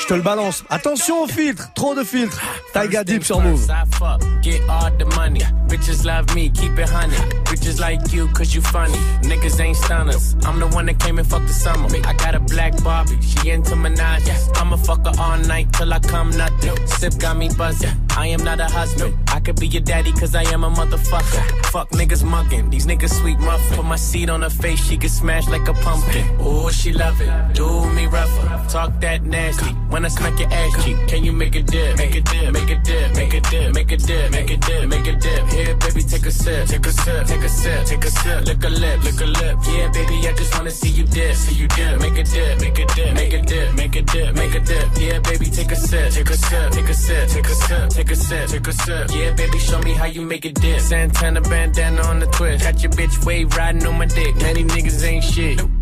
Je 0.00 0.06
te 0.06 0.14
le 0.14 0.22
balance. 0.22 0.64
Attention 0.70 1.24
au 1.24 1.26
filtre. 1.26 1.72
Trop 1.74 1.94
de 1.94 2.04
filtres. 2.04 2.40
Taiga 2.72 3.04
Deep 3.04 3.24
sur 3.24 3.40
Move. 3.40 3.60
I 3.68 3.84
fuck, 3.96 4.22
get 4.42 4.60
all 4.68 4.90
the 4.98 5.04
money. 5.16 5.40
Bitches 5.68 6.04
love 6.04 6.34
me, 6.34 6.50
keep 6.50 6.78
it 6.78 6.88
honey. 6.88 7.16
Bitches 7.44 7.80
like 7.80 8.00
you, 8.12 8.28
cause 8.28 8.54
you 8.54 8.62
funny. 8.62 8.96
Niggas 9.22 9.60
ain't 9.60 9.76
stunners. 9.76 10.34
I'm 10.46 10.60
the 10.60 10.66
one 10.74 10.86
that 10.86 10.98
came 10.98 11.18
and 11.18 11.28
fucked 11.28 11.48
the 11.48 11.52
summer. 11.52 11.88
I 12.06 12.12
got 12.14 12.34
a 12.34 12.40
black 12.40 12.82
Barbie, 12.82 13.20
she 13.20 13.50
into 13.50 13.74
Minaj. 13.74 14.56
I'ma 14.56 14.76
fuck 14.76 15.04
her 15.04 15.12
all 15.20 15.38
night 15.38 15.72
till 15.72 15.92
I 15.92 15.98
come 15.98 16.30
nothing. 16.30 16.86
Sip 16.86 17.18
got 17.18 17.36
me 17.36 17.48
buzzing. 17.56 18.07
I 18.18 18.26
am 18.26 18.42
not 18.42 18.58
a 18.58 18.64
husband. 18.64 19.16
I 19.28 19.38
could 19.38 19.60
be 19.60 19.68
your 19.68 19.82
daddy, 19.82 20.10
cause 20.10 20.34
I 20.34 20.42
am 20.52 20.64
a 20.64 20.70
motherfucker. 20.70 21.66
Fuck 21.66 21.90
niggas 21.90 22.24
mugging, 22.24 22.68
these 22.68 22.84
niggas 22.84 23.12
sweet 23.20 23.38
muffin. 23.38 23.76
Put 23.76 23.84
my 23.84 23.94
seed 23.94 24.28
on 24.28 24.42
her 24.42 24.50
face, 24.50 24.84
she 24.84 24.96
get 24.96 25.12
smashed 25.12 25.48
like 25.48 25.68
a 25.68 25.72
pumpkin. 25.72 26.26
Ooh, 26.40 26.68
she 26.72 26.92
love 26.92 27.20
it. 27.20 27.54
Do 27.54 27.68
me 27.92 28.06
rougher. 28.06 28.68
Talk 28.68 29.00
that 29.02 29.22
nasty. 29.22 29.70
When 29.92 30.04
I 30.04 30.08
smack 30.08 30.36
your 30.40 30.52
ass 30.52 30.84
cheek, 30.84 30.96
can 31.06 31.22
you 31.22 31.32
make 31.32 31.54
a 31.54 31.62
dip? 31.62 31.96
Make 31.96 32.16
a 32.16 32.20
dip, 32.20 32.52
make 32.52 32.70
a 32.70 32.76
dip, 32.82 33.14
make 33.14 33.34
a 33.34 33.40
dip, 33.40 33.72
make 33.72 33.92
a 33.92 33.96
dip, 33.96 34.32
make 34.32 34.50
a 34.50 34.56
dip, 34.56 34.88
make 34.88 35.06
a 35.06 35.12
dip. 35.12 35.48
Here, 35.50 35.76
baby, 35.76 36.02
take 36.02 36.26
a 36.26 36.32
sip, 36.32 36.66
take 36.66 36.86
a 36.86 36.90
sip, 36.92 37.26
take 37.26 37.44
a 37.44 37.48
sip, 37.48 37.86
take 37.86 38.04
a 38.04 38.10
sip. 38.10 38.46
Lick 38.46 38.64
a 38.64 38.68
lip, 38.68 39.04
lick 39.04 39.20
a 39.20 39.26
lip. 39.26 39.56
Yeah, 39.70 39.88
baby, 39.92 40.26
I 40.26 40.32
just 40.34 40.52
wanna 40.56 40.72
see 40.72 40.90
you 40.90 41.04
dip, 41.04 41.36
see 41.36 41.54
you 41.54 41.68
dip. 41.68 42.00
Make 42.00 42.18
a 42.18 42.24
dip, 42.24 42.60
make 42.60 42.78
a 42.80 42.86
dip, 42.96 43.14
make 43.14 43.32
a 43.32 43.42
dip, 43.42 43.74
make 43.76 43.94
a 43.94 44.02
dip, 44.02 44.34
make 44.34 44.54
a 44.56 44.60
dip. 44.60 44.88
Yeah, 44.98 45.20
baby, 45.20 45.46
take 45.46 45.70
a 45.70 45.76
sip, 45.76 46.10
take 46.10 46.30
a 46.30 46.36
sip, 46.36 46.72
take 46.72 46.88
a 46.88 46.94
sip, 46.94 47.28
take 47.28 47.46
a 47.46 47.54
sip, 47.54 47.88
take 47.90 47.90
a 47.90 47.94
sip, 47.94 48.07
take 48.08 48.16
a 48.16 48.20
sip. 48.20 48.48
take 48.48 48.66
a 48.66 48.72
sip. 48.72 49.10
Yeah, 49.12 49.32
baby, 49.34 49.58
show 49.58 49.80
me 49.80 49.92
how 49.92 50.06
you 50.06 50.22
make 50.22 50.44
a 50.44 50.52
dip. 50.52 50.80
Santana 50.80 51.40
bandana 51.40 52.02
on 52.02 52.20
the 52.20 52.26
twist. 52.26 52.64
Got 52.64 52.82
your 52.82 52.92
bitch 52.92 53.24
wave 53.24 53.54
riding 53.56 53.86
on 53.86 53.98
my 53.98 54.06
dick. 54.06 54.34
Many 54.36 54.64
niggas 54.64 55.04
ain't 55.04 55.24
shit. 55.24 55.77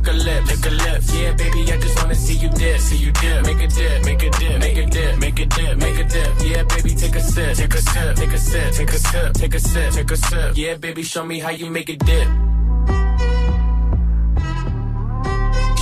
Lick 0.00 0.08
a 0.08 0.16
lip, 0.16 0.46
lick 0.46 0.64
a 0.64 0.70
lip. 0.70 1.02
Yeah, 1.12 1.32
baby, 1.34 1.60
I 1.70 1.76
just 1.76 2.00
wanna 2.00 2.14
see 2.14 2.32
you 2.32 2.48
dip, 2.48 2.80
see 2.80 2.96
you 2.96 3.12
dip. 3.12 3.44
Make 3.44 3.60
a 3.60 3.66
dip, 3.66 4.02
make 4.02 4.22
a 4.22 4.30
dip, 4.30 4.58
make 4.58 4.78
a 4.78 4.86
dip, 4.86 5.18
make 5.18 5.38
a 5.38 5.44
dip, 5.44 5.76
make 5.76 5.98
a 5.98 6.04
dip. 6.04 6.32
Yeah, 6.40 6.62
baby, 6.62 6.94
take 6.94 7.16
a 7.16 7.20
sip, 7.20 7.54
take 7.54 7.74
a 7.74 7.82
sip, 7.82 8.16
take 8.16 8.32
a 8.32 8.38
sip, 8.38 8.72
take 8.72 8.92
a 8.92 8.98
sip, 8.98 9.32
take 9.34 9.54
a 9.54 9.60
sip, 9.60 9.92
take 9.92 10.10
a 10.10 10.16
sip. 10.16 10.56
Yeah, 10.56 10.76
baby, 10.76 11.02
show 11.02 11.26
me 11.26 11.38
how 11.38 11.50
you 11.50 11.68
make 11.68 11.90
a 11.90 11.96
dip. 11.96 12.28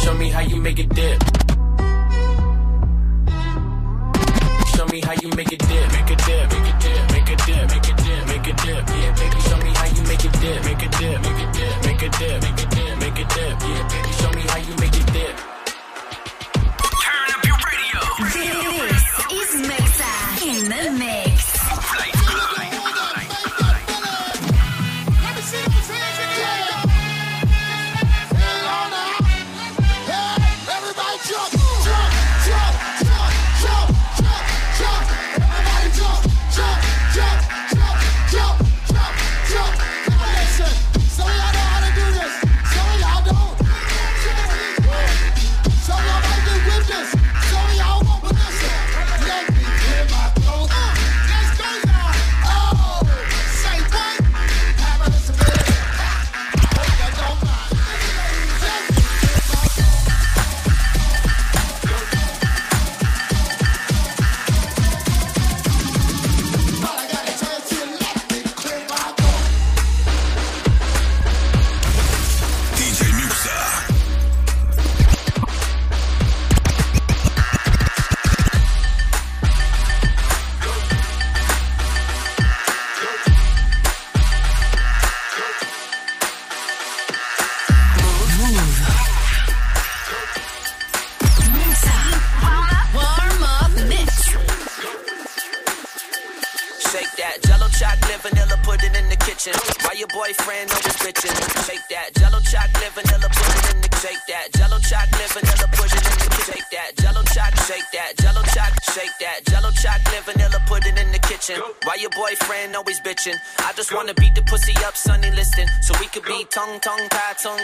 Show 0.02 0.14
me 0.14 0.30
how 0.30 0.40
you 0.40 0.56
make 0.56 0.80
a 0.80 0.86
dip. 0.86 1.22
Show 4.74 4.86
me 4.86 5.00
how 5.00 5.14
you 5.22 5.30
make 5.36 5.52
a 5.52 5.56
dip, 5.56 5.92
make 5.92 6.10
a 6.10 6.16
dip, 6.26 6.50
make 6.50 6.66
a 6.66 6.78
dip, 6.82 7.12
make 7.12 7.30
a 7.30 7.36
dip, 7.46 7.70
make 7.70 7.86
a 7.86 7.94
dip, 7.94 8.26
make 8.26 8.46
a 8.48 8.52
dip. 8.66 8.82
Yeah, 8.98 9.14
baby, 9.14 9.40
show 9.46 9.58
me 9.58 9.70
how 9.78 9.86
you 9.86 10.02
make 10.10 10.24
a 10.24 10.28
dip, 10.42 10.64
make 10.64 10.82
a 10.82 10.88
dip, 10.98 11.22
make 11.22 11.38
a 11.38 11.52
dip, 11.52 11.87
make 12.00 12.14
a 12.14 12.18
dip, 12.18 12.42
make 12.42 12.52
a 12.52 12.66
dip, 12.66 12.98
make 12.98 13.18
a 13.18 13.24
dip. 13.24 13.60
Yeah, 13.60 13.88
baby, 13.88 14.12
show 14.12 14.30
me 14.30 14.42
how 14.42 14.58
you 14.58 14.74
make 14.76 14.94
a 14.94 15.04
dip. 15.12 15.36
This 18.20 19.02
is 19.32 19.68
Muxxa 19.68 20.46
in 20.46 20.68
the 20.68 20.98
mix. 20.98 21.27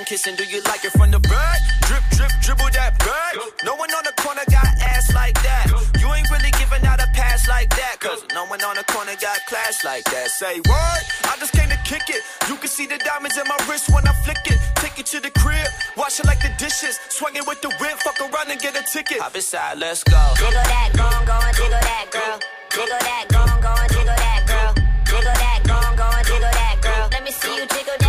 Tongue 0.05 0.11
kissing. 0.11 0.37
Do 0.37 0.45
you 0.45 0.61
like 0.63 0.85
it 0.85 0.93
from 0.93 1.11
the 1.11 1.21
back? 1.21 1.59
Drip, 1.83 2.03
drip, 2.11 2.33
dribble 2.43 2.71
that 2.73 2.99
back. 2.99 3.35
No 3.65 3.75
one 3.77 3.91
on 3.93 4.05
the 4.05 4.13
corner 4.21 4.43
got 4.51 4.67
ass 4.81 5.13
like 5.15 5.35
that. 5.43 5.71
You 6.01 6.13
ain't 6.13 6.31
really 6.31 6.51
giving 6.59 6.85
out 6.87 7.01
a 7.01 7.09
pass 7.15 7.49
like 7.49 7.71
that, 7.71 8.01
cause 8.01 8.25
no 8.35 8.45
one 8.47 8.63
on 8.63 8.77
the 8.77 8.85
corner 8.85 9.17
got 9.21 9.39
class 9.47 9.85
like 9.85 10.05
that. 10.05 10.29
Say 10.31 10.61
what? 10.67 11.01
I 11.25 11.37
just 11.39 11.53
came 11.53 11.69
to 11.69 11.79
kick 11.85 12.09
it. 12.09 12.23
You 12.49 12.57
can 12.57 12.69
see 12.69 12.87
the 12.87 12.99
diamonds 12.99 13.37
in 13.37 13.47
my 13.49 13.59
wrist 13.69 13.91
when 13.93 14.07
I 14.07 14.13
flick 14.25 14.45
it. 14.47 14.59
Take 14.77 14.99
it 14.99 15.07
to 15.07 15.21
the 15.21 15.31
crib, 15.31 15.69
wash 15.97 16.21
it 16.21 16.27
like 16.27 16.41
the 16.41 16.53
dishes. 16.59 16.99
Swing 17.09 17.37
it 17.37 17.47
with 17.47 17.61
the 17.63 17.71
whip, 17.81 17.97
fuck 18.05 18.21
around 18.21 18.51
and 18.51 18.61
get 18.61 18.77
a 18.77 18.85
ticket. 18.85 19.21
Hop 19.21 19.35
inside, 19.35 19.79
let's 19.79 20.03
go. 20.05 20.21
Jiggle 20.37 20.53
that, 20.53 20.91
go 20.95 21.05
on, 21.05 21.25
go 21.25 21.35
on, 21.35 21.53
jiggle 21.55 21.81
that, 21.81 22.07
girl. 22.11 22.37
Jiggle 22.71 23.01
that, 23.01 23.25
go 23.31 23.41
on, 23.41 23.61
go 23.61 23.71
on, 23.73 23.89
jiggle 23.89 24.19
that, 24.19 24.43
girl. 24.47 24.73
Jiggle 25.05 25.37
that, 25.43 25.61
go 25.65 25.75
on, 25.75 25.97
go 25.97 26.05
on, 26.05 26.25
jiggle 26.25 26.53
that, 26.53 26.77
girl. 26.83 27.09
Let 27.11 27.25
me 27.25 27.31
see 27.31 27.55
you 27.57 27.67
jiggle 27.67 27.97
that 27.99 28.04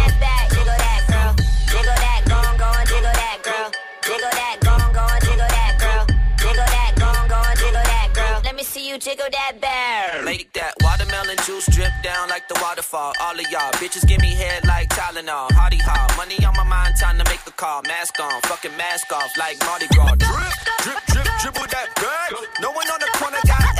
jiggle 9.25 9.39
that 9.39 9.61
bear. 9.61 10.23
Make 10.23 10.51
that 10.53 10.73
watermelon 10.81 11.38
juice 11.45 11.65
drip 11.67 11.91
down 12.03 12.29
like 12.29 12.47
the 12.47 12.59
waterfall. 12.61 13.13
All 13.21 13.33
of 13.33 13.51
y'all 13.51 13.71
bitches 13.73 14.07
give 14.07 14.21
me 14.21 14.33
head 14.33 14.65
like 14.65 14.89
Tylenol. 14.89 15.51
Hardy 15.51 15.77
hard, 15.77 16.15
money 16.17 16.43
on 16.45 16.55
my 16.55 16.63
mind, 16.63 16.95
time 16.99 17.17
to 17.17 17.23
make 17.25 17.43
the 17.45 17.51
call. 17.51 17.81
Mask 17.83 18.19
on, 18.19 18.41
fucking 18.43 18.75
mask 18.77 19.11
off 19.11 19.31
like 19.38 19.57
Mardi 19.65 19.88
Gras. 19.93 20.15
Drip, 20.15 20.53
drip, 20.83 20.99
drip, 21.07 21.27
dribble 21.41 21.67
that 21.71 21.89
bag. 21.95 22.33
No 22.61 22.71
one 22.71 22.88
on 22.89 22.99
the 22.99 23.09
corner 23.17 23.39
got 23.45 23.74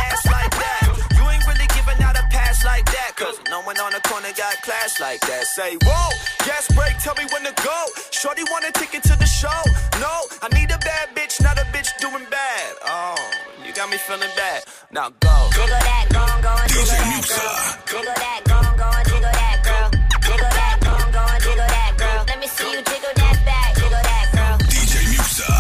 like 2.76 2.86
that. 2.92 3.12
Cause 3.16 3.40
no 3.50 3.62
one 3.62 3.80
on 3.80 3.92
the 3.94 4.02
corner 4.04 4.32
got 4.36 4.62
class 4.62 5.00
like 5.00 5.22
that. 5.22 5.44
Say, 5.48 5.78
whoa, 5.88 6.10
gas 6.44 6.68
break, 6.76 6.96
tell 7.00 7.16
me 7.16 7.26
when 7.32 7.44
to 7.48 7.54
go. 7.64 7.80
Shorty 8.12 8.44
want 8.52 8.68
a 8.68 8.72
ticket 8.72 9.04
to 9.04 9.16
the 9.16 9.26
show. 9.26 9.62
No, 10.04 10.14
I 10.44 10.48
need 10.52 10.70
a 10.72 10.80
bad 10.80 11.16
bitch, 11.16 11.42
not 11.42 11.56
a 11.58 11.66
bitch 11.72 11.90
doing 12.04 12.26
bad. 12.30 12.70
Oh, 12.84 13.16
you 13.66 13.72
got 13.74 13.90
me 13.90 13.98
feeling 13.98 14.34
bad. 14.36 14.64
Now 14.92 15.08
go. 15.24 15.36
Jiggle 15.56 15.84
that, 15.88 16.06
go 16.12 16.20
on, 16.20 16.42
go 16.44 16.52
on, 16.52 16.68
jiggle 16.68 16.86
that, 16.92 17.24
girl. 17.32 17.56
Jiggle 17.88 18.18
that, 18.24 18.40
go 18.50 18.56
on, 18.60 18.74
go 18.82 18.88
on, 18.92 19.04
jiggle 19.08 19.36
that, 19.40 19.58
girl. 19.64 19.88
Jiggle 20.26 20.52
that, 20.60 20.76
go 20.84 20.92
on, 21.00 21.08
go 21.16 21.22
on, 21.32 21.38
jiggle 21.46 21.70
that, 21.76 21.92
girl. 21.96 22.22
Let 22.28 22.38
me 22.44 22.48
see 22.48 22.72
you 22.76 22.82
jiggle 22.84 23.16
that 23.16 23.36
back, 23.48 23.70
jiggle 23.80 24.04
that, 24.10 24.26
girl. 24.36 24.56
DJ 24.68 24.94
Muxxa. 25.16 25.52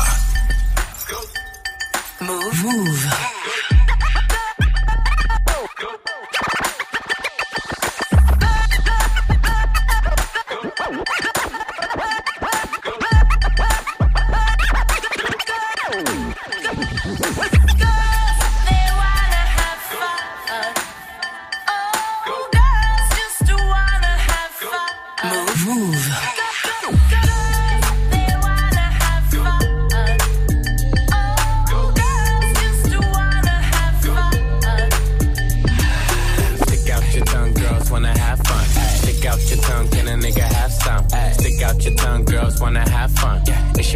Mouv'. 2.28 2.60
Mouv'. 2.60 2.95
Mouv'. 2.99 3.14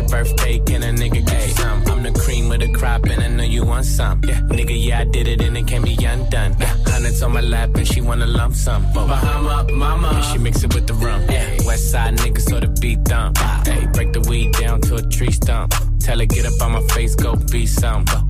Birthday, 0.10 0.60
can 0.60 0.84
a 0.84 0.88
nigga 0.88 1.26
get 1.26 1.48
you 1.48 1.54
some? 1.54 1.84
I'm 1.88 2.04
the 2.04 2.12
cream 2.20 2.52
of 2.52 2.60
the 2.60 2.72
crop, 2.74 3.04
and 3.06 3.22
I 3.22 3.28
know 3.28 3.44
you 3.44 3.64
want 3.66 3.86
some. 3.86 4.22
Yeah, 4.24 4.40
Nigga, 4.42 4.76
yeah, 4.76 5.00
I 5.00 5.04
did 5.06 5.28
it, 5.28 5.42
and 5.42 5.58
it 5.58 5.68
can't 5.68 5.86
be 5.86 5.94
undone. 6.04 6.54
Hundreds 6.88 7.22
on 7.22 7.34
my 7.34 7.42
lap, 7.42 7.76
and 7.76 7.88
she 7.88 8.02
wanna 8.02 8.28
lump 8.28 8.56
some. 8.56 8.84
Bahama, 8.94 9.72
mama, 9.72 10.10
and 10.10 10.26
she 10.26 10.38
mix 10.38 10.64
it 10.64 10.74
with 10.74 10.88
the 10.88 10.94
rum. 10.96 11.22
Yeah, 11.30 11.58
West 11.66 11.92
side 11.92 12.18
niggas, 12.18 12.50
so 12.50 12.60
the 12.60 12.68
beat 12.82 13.04
dump. 13.04 13.38
Hey, 13.66 13.88
break 13.94 14.14
the 14.14 14.22
weed 14.22 14.54
down 14.54 14.82
to 14.82 14.96
a 14.96 15.02
tree 15.04 15.32
stump. 15.32 15.74
Tell 16.00 16.20
her 16.20 16.26
get 16.26 16.46
up 16.46 16.62
on 16.62 16.72
my 16.72 16.82
face, 16.94 17.16
go 17.16 17.36
be 17.52 17.66
some. 17.66 18.06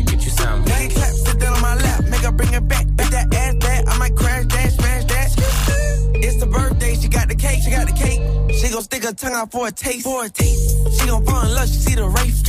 get 0.00 0.24
you 0.24 0.30
some? 0.30 0.64
Make 0.64 0.90
it 0.90 0.94
clap, 0.94 1.12
sit 1.12 1.38
down 1.38 1.52
on 1.54 1.62
my 1.62 1.74
lap, 1.76 2.04
make 2.08 2.20
her 2.20 2.32
bring 2.32 2.54
it 2.54 2.66
back. 2.66 2.86
If 2.98 3.10
that 3.10 3.34
ass 3.34 3.54
bad, 3.56 3.88
I 3.88 3.98
might 3.98 4.16
crash 4.16 4.46
that, 4.46 4.72
smash 4.72 5.04
that. 5.04 5.28
It's 6.14 6.36
the 6.40 6.46
birthday, 6.46 6.94
she 6.94 7.08
got 7.08 7.28
the 7.28 7.34
cake, 7.34 7.62
she 7.62 7.70
got 7.70 7.86
the 7.86 7.92
cake. 7.92 8.20
She 8.54 8.68
gon' 8.70 8.82
stick 8.82 9.04
her 9.04 9.12
tongue 9.12 9.34
out 9.34 9.52
for 9.52 9.68
a 9.68 9.72
taste, 9.72 10.04
for 10.04 10.24
a 10.24 10.28
taste. 10.28 10.98
She 10.98 11.06
gon' 11.06 11.24
fall 11.24 11.44
in 11.44 11.54
love, 11.54 11.68
she 11.68 11.74
see 11.74 11.94
the 11.94 12.08
race. 12.08 12.42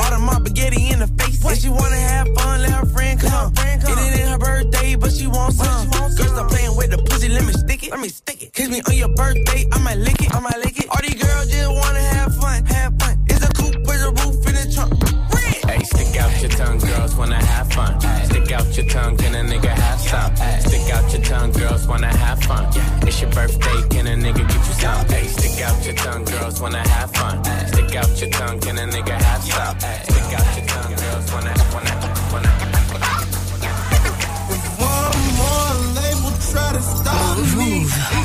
All 0.00 0.10
the 0.10 0.18
my 0.18 0.34
spaghetti 0.34 0.90
in 0.90 1.00
the 1.00 1.06
face. 1.06 1.44
And 1.44 1.58
she 1.58 1.68
wanna 1.68 1.96
have 1.96 2.28
fun, 2.36 2.62
let 2.62 2.70
her 2.70 2.86
friend 2.86 3.20
come. 3.20 3.52
It 3.56 4.20
ain't 4.20 4.28
her 4.28 4.38
birthday, 4.38 4.94
but 4.96 5.12
she 5.12 5.26
wants 5.26 5.56
some. 5.56 5.90
Girl, 5.90 6.08
stop 6.10 6.50
playing 6.50 6.76
with 6.76 6.90
the 6.90 6.98
pussy, 6.98 7.28
let 7.28 7.44
me 7.44 7.52
stick 7.52 7.84
it, 7.84 7.90
let 7.90 8.00
me 8.00 8.08
stick 8.08 8.42
it. 8.42 8.52
Kiss 8.52 8.68
me 8.68 8.82
on 8.86 8.94
your 8.94 9.14
birthday, 9.14 9.66
I 9.72 9.78
might 9.78 9.98
lick 9.98 10.22
it, 10.22 10.34
I 10.34 10.40
might 10.40 10.58
lick 10.58 10.78
it. 10.78 10.88
All 10.88 11.00
these 11.02 11.22
girls 11.22 11.50
just 11.50 11.70
wanna 11.70 12.00
have 12.00 12.34
fun, 12.36 12.64
have 12.66 12.98
fun. 12.98 13.19
Hey, 15.80 15.86
stick 15.86 16.16
out 16.20 16.42
your 16.42 16.50
tongue, 16.50 16.78
girls 16.78 17.16
wanna 17.16 17.42
have 17.42 17.72
fun. 17.72 17.98
Stick 18.26 18.52
out 18.52 18.76
your 18.76 18.84
tongue, 18.84 19.16
can 19.16 19.34
a 19.34 19.42
nigga 19.50 19.70
have 19.70 19.98
some? 19.98 20.36
Stick 20.60 20.92
out 20.92 21.10
your 21.10 21.22
tongue, 21.22 21.52
girls 21.52 21.86
wanna 21.88 22.14
have 22.14 22.38
fun. 22.42 22.68
It's 23.08 23.22
your 23.22 23.30
birthday, 23.30 23.88
can 23.88 24.06
a 24.06 24.14
nigga 24.14 24.46
get 24.46 24.66
you 24.68 24.74
some? 24.74 25.08
Hey, 25.08 25.26
stick 25.26 25.64
out 25.64 25.82
your 25.82 25.94
tongue, 25.94 26.24
girls 26.24 26.60
wanna 26.60 26.86
have 26.86 27.10
fun. 27.12 27.42
Stick 27.68 27.96
out 27.96 28.20
your 28.20 28.28
tongue, 28.28 28.60
can 28.60 28.76
a 28.76 28.86
nigga 28.92 29.16
have 29.22 29.42
some? 29.42 29.80
Stick 29.80 30.38
out 30.38 30.56
your 30.58 30.66
tongue, 30.66 30.94
girls 31.00 31.32
wanna 31.32 31.54
wanna 31.72 31.94
wanna. 32.30 32.50
One 34.84 35.20
more 35.40 35.72
label 35.96 36.32
try 36.52 36.72
to 36.76 36.82
stop 36.82 37.38
me. 37.56 38.19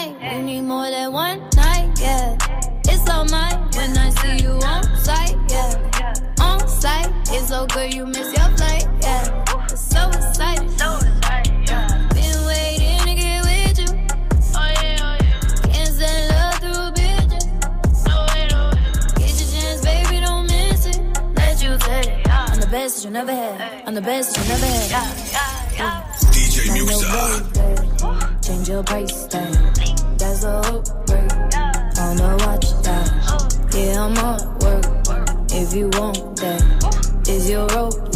Night, 0.00 0.16
we 0.34 0.42
need 0.42 0.62
more 0.62 0.88
than 0.90 1.12
one 1.12 1.40
night, 1.56 1.90
yeah. 2.00 2.38
It's 2.84 3.06
all 3.10 3.26
mine 3.26 3.68
when 3.76 3.98
I 3.98 4.08
see 4.08 4.44
you 4.44 4.52
on 4.52 4.82
site, 4.96 5.36
yeah. 5.50 6.14
On 6.40 6.66
site, 6.66 7.12
it's 7.28 7.48
so 7.48 7.66
good 7.66 7.92
you 7.92 8.06
miss 8.06 8.32
your 8.34 8.48
flight, 8.56 8.86
yeah. 9.02 9.44
So 9.74 10.08
excited, 10.08 10.70
yeah. 11.68 12.08
Been 12.14 12.46
waiting 12.46 13.00
to 13.08 13.14
get 13.14 13.44
with 13.44 13.78
you. 13.78 13.90
Oh 14.54 14.72
yeah, 14.80 15.04
oh 15.04 15.16
yeah. 15.20 15.68
Can't 15.68 15.92
send 15.98 16.28
love 16.32 16.56
through 16.62 16.92
pictures. 16.96 17.46
Get 19.20 19.32
your 19.38 19.48
chance, 19.52 19.80
baby, 19.84 20.20
don't 20.24 20.46
miss 20.46 20.86
it. 20.86 20.98
Let 21.36 21.62
you 21.62 21.76
take 21.76 22.06
it. 22.06 22.26
I'm 22.26 22.58
the 22.58 22.68
best 22.70 22.96
that 22.96 23.04
you 23.04 23.10
never 23.10 23.32
had. 23.34 23.82
I'm 23.86 23.94
the 23.94 24.00
best 24.00 24.34
that 24.34 24.42
you 24.44 24.48
never 24.48 24.70
had. 24.94 25.12
DJ 26.32 26.56
Muxxa. 26.88 28.46
Change 28.46 28.68
your 28.68 28.82
price 28.82 29.26
tag. 29.26 29.69
That's 30.40 30.66
a 30.66 30.72
hook 30.72 31.06
break. 31.06 31.32
On 32.00 32.16
the 32.16 32.34
watch 32.46 32.68
that. 32.82 33.08
Yeah, 33.74 34.06
I'm 34.06 34.16
on 34.16 34.40
work. 34.60 34.86
If 35.52 35.74
you 35.74 35.90
want 35.92 36.36
that, 36.36 37.28
is 37.28 37.50
your 37.50 37.66
role 37.68 38.09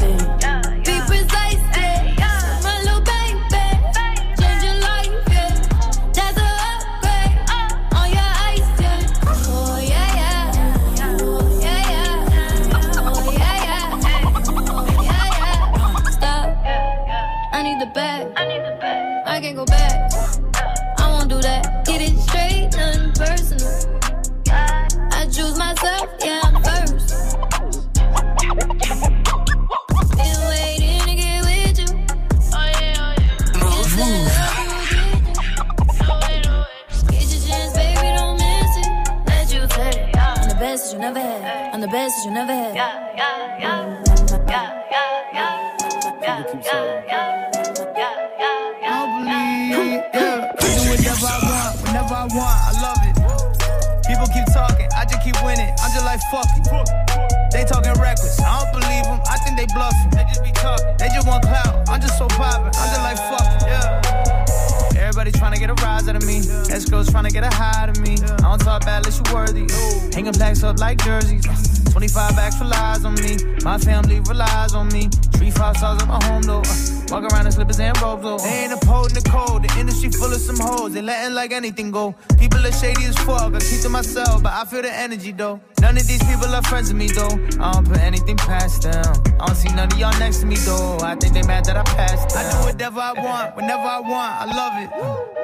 me. 66.74 66.80
Escrows 66.80 67.06
tryna 67.06 67.32
get 67.32 67.44
a 67.44 67.54
high 67.54 67.88
of 67.88 67.98
me. 68.00 68.14
I 68.14 68.36
don't 68.36 68.58
talk 68.58 68.84
bad 68.84 69.06
unless 69.06 69.18
you 69.18 69.34
worthy. 69.34 69.66
Hanging 70.14 70.32
plaques 70.32 70.62
up 70.62 70.78
like 70.78 71.02
jerseys. 71.04 71.44
25 71.92 72.36
bags 72.36 72.58
for 72.58 72.64
lies 72.64 73.04
on 73.04 73.14
me. 73.14 73.36
My 73.62 73.78
family 73.78 74.20
relies 74.20 74.74
on 74.74 74.88
me. 74.88 75.08
Three 75.34 75.50
five 75.50 75.76
stars 75.76 76.02
at 76.02 76.08
my 76.08 76.22
home 76.24 76.42
though. 76.42 76.60
Uh, 76.60 76.90
Walk 77.10 77.32
around 77.32 77.46
in 77.46 77.52
slippers 77.52 77.78
and 77.78 77.96
robes 78.02 78.22
though. 78.22 78.38
They 78.38 78.64
ain't 78.64 78.72
upholding 78.72 79.14
the 79.14 79.28
cold. 79.28 79.62
The 79.62 79.78
industry 79.78 80.10
full 80.10 80.32
of 80.32 80.40
some 80.40 80.58
hoes. 80.58 80.94
They 80.94 81.02
letting 81.02 81.34
like 81.34 81.52
anything 81.52 81.90
go. 81.90 82.14
People 82.38 82.64
are 82.66 82.72
shady 82.72 83.04
as 83.04 83.16
fuck. 83.18 83.54
I 83.54 83.60
keep 83.60 83.80
to 83.82 83.88
myself, 83.88 84.42
but 84.42 84.52
I 84.52 84.64
feel 84.64 84.82
the 84.82 84.92
energy 84.92 85.32
though. 85.32 85.60
None 85.80 85.96
of 85.96 86.06
these 86.06 86.22
people 86.24 86.48
are 86.48 86.62
friends 86.62 86.88
with 86.88 86.98
me 86.98 87.08
though. 87.08 87.38
I 87.60 87.72
don't 87.72 87.86
put 87.86 87.98
anything 87.98 88.36
past 88.36 88.82
them. 88.82 89.04
I 89.40 89.46
don't 89.46 89.54
see 89.54 89.68
none 89.68 89.92
of 89.92 89.98
y'all 89.98 90.18
next 90.18 90.38
to 90.38 90.46
me 90.46 90.56
though. 90.56 90.98
I 91.02 91.14
think 91.14 91.34
they 91.34 91.42
mad 91.42 91.66
that 91.66 91.76
I 91.76 91.82
passed 91.82 92.30
them. 92.30 92.44
I 92.44 92.50
do 92.50 92.66
whatever 92.66 93.00
I 93.00 93.12
want, 93.12 93.56
whenever 93.56 93.82
I 93.82 94.00
want. 94.00 94.32
I 94.40 94.44
love 94.56 94.74
it. 94.82 95.43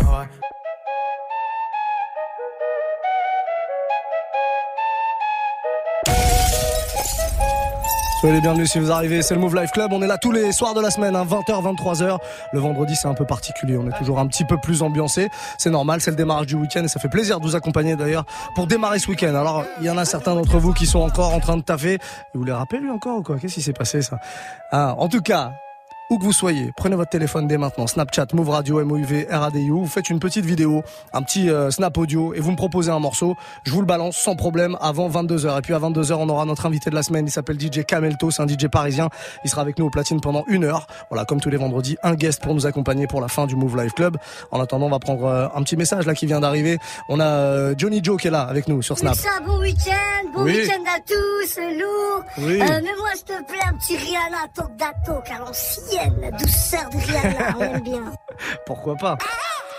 Soyez 8.21 8.35
les 8.35 8.41
bienvenus 8.41 8.69
si 8.69 8.77
vous 8.77 8.91
arrivez, 8.91 9.23
c'est 9.23 9.33
le 9.33 9.39
Move 9.41 9.55
Life 9.55 9.71
Club. 9.71 9.91
On 9.93 10.01
est 10.03 10.05
là 10.07 10.19
tous 10.19 10.31
les 10.31 10.51
soirs 10.51 10.75
de 10.75 10.79
la 10.79 10.91
semaine, 10.91 11.15
hein, 11.15 11.25
20h, 11.25 11.75
23h. 11.75 12.19
Le 12.53 12.59
vendredi, 12.59 12.95
c'est 12.95 13.07
un 13.07 13.15
peu 13.15 13.25
particulier. 13.25 13.77
On 13.77 13.87
est 13.87 13.97
toujours 13.97 14.19
un 14.19 14.27
petit 14.27 14.45
peu 14.45 14.57
plus 14.59 14.83
ambiancé. 14.83 15.27
C'est 15.57 15.71
normal, 15.71 16.01
c'est 16.01 16.11
le 16.11 16.17
démarrage 16.17 16.45
du 16.45 16.53
week-end 16.53 16.83
et 16.83 16.87
ça 16.87 16.99
fait 16.99 17.09
plaisir 17.09 17.39
de 17.39 17.45
vous 17.47 17.55
accompagner 17.55 17.95
d'ailleurs 17.95 18.25
pour 18.53 18.67
démarrer 18.67 18.99
ce 18.99 19.07
week-end. 19.09 19.33
Alors, 19.33 19.63
il 19.79 19.87
y 19.87 19.89
en 19.89 19.97
a 19.97 20.05
certains 20.05 20.35
d'entre 20.35 20.59
vous 20.59 20.71
qui 20.71 20.85
sont 20.85 20.99
encore 20.99 21.33
en 21.33 21.39
train 21.39 21.57
de 21.57 21.63
taffer. 21.63 21.97
Vous 22.35 22.43
les 22.43 22.51
rappelez 22.51 22.79
lui 22.79 22.91
encore 22.91 23.17
ou 23.17 23.23
quoi? 23.23 23.37
Qu'est-ce 23.39 23.55
qui 23.55 23.61
s'est 23.63 23.73
passé 23.73 24.03
ça? 24.03 24.19
Ah, 24.71 24.93
En 24.99 25.09
tout 25.09 25.21
cas, 25.21 25.53
où 26.11 26.17
que 26.19 26.25
vous 26.25 26.33
soyez, 26.33 26.73
prenez 26.75 26.97
votre 26.97 27.09
téléphone 27.09 27.47
dès 27.47 27.57
maintenant, 27.57 27.87
Snapchat, 27.87 28.27
Move 28.33 28.49
Radio, 28.49 28.83
MOUV, 28.83 29.27
RADIO, 29.31 29.79
vous 29.79 29.87
faites 29.87 30.09
une 30.09 30.19
petite 30.19 30.43
vidéo, 30.45 30.83
un 31.13 31.21
petit 31.23 31.49
euh, 31.49 31.71
snap 31.71 31.97
audio 31.97 32.33
et 32.33 32.41
vous 32.41 32.51
me 32.51 32.57
proposez 32.57 32.91
un 32.91 32.99
morceau, 32.99 33.35
je 33.63 33.71
vous 33.71 33.79
le 33.79 33.85
balance 33.85 34.17
sans 34.17 34.35
problème 34.35 34.77
avant 34.81 35.09
22h. 35.09 35.57
Et 35.57 35.61
puis 35.61 35.73
à 35.73 35.79
22h, 35.79 36.11
on 36.15 36.27
aura 36.27 36.43
notre 36.43 36.65
invité 36.65 36.89
de 36.89 36.95
la 36.95 37.03
semaine, 37.03 37.27
il 37.27 37.31
s'appelle 37.31 37.57
DJ 37.57 37.85
Camelto, 37.85 38.29
c'est 38.29 38.41
un 38.41 38.47
DJ 38.47 38.67
parisien, 38.67 39.07
il 39.45 39.49
sera 39.49 39.61
avec 39.61 39.79
nous 39.79 39.85
au 39.85 39.89
platine 39.89 40.19
pendant 40.19 40.43
une 40.47 40.65
heure. 40.65 40.85
Voilà, 41.09 41.23
comme 41.23 41.39
tous 41.39 41.49
les 41.49 41.55
vendredis, 41.55 41.95
un 42.03 42.15
guest 42.15 42.41
pour 42.43 42.53
nous 42.53 42.65
accompagner 42.65 43.07
pour 43.07 43.21
la 43.21 43.29
fin 43.29 43.47
du 43.47 43.55
Move 43.55 43.77
Live 43.77 43.93
Club. 43.93 44.17
En 44.51 44.59
attendant, 44.59 44.87
on 44.87 44.89
va 44.91 44.99
prendre 44.99 45.23
euh, 45.23 45.47
un 45.55 45.63
petit 45.63 45.77
message 45.77 46.05
là 46.05 46.13
qui 46.13 46.25
vient 46.25 46.41
d'arriver. 46.41 46.77
On 47.07 47.21
a 47.21 47.25
euh, 47.25 47.73
Johnny 47.77 48.01
Joe 48.03 48.19
qui 48.21 48.27
est 48.27 48.31
là 48.31 48.41
avec 48.41 48.67
nous 48.67 48.81
sur 48.81 48.97
Snap. 48.97 49.15
Ça, 49.15 49.29
bon 49.47 49.59
week-end, 49.59 50.29
bon 50.33 50.43
Oui. 50.43 50.57
week-end 50.57 50.83
à 50.93 50.99
tous, 50.99 51.57
lourd. 51.79 52.23
Oui. 52.39 52.61
Euh, 52.61 52.65
Mets-moi 52.81 53.09
s'il 53.15 53.23
te 53.23 53.43
plaît 53.47 53.59
un 53.65 53.77
petit 53.77 53.95
Rihanna 53.95 54.47
Talk 54.53 54.75
d'Atok 54.75 55.29
à 55.31 55.45
la 56.21 56.31
douceur 56.31 56.89
de 56.89 56.97
Rihanna, 56.97 57.55
on 57.57 57.61
aime 57.61 57.81
bien. 57.81 58.03
Pourquoi 58.65 58.95
pas? 58.95 59.17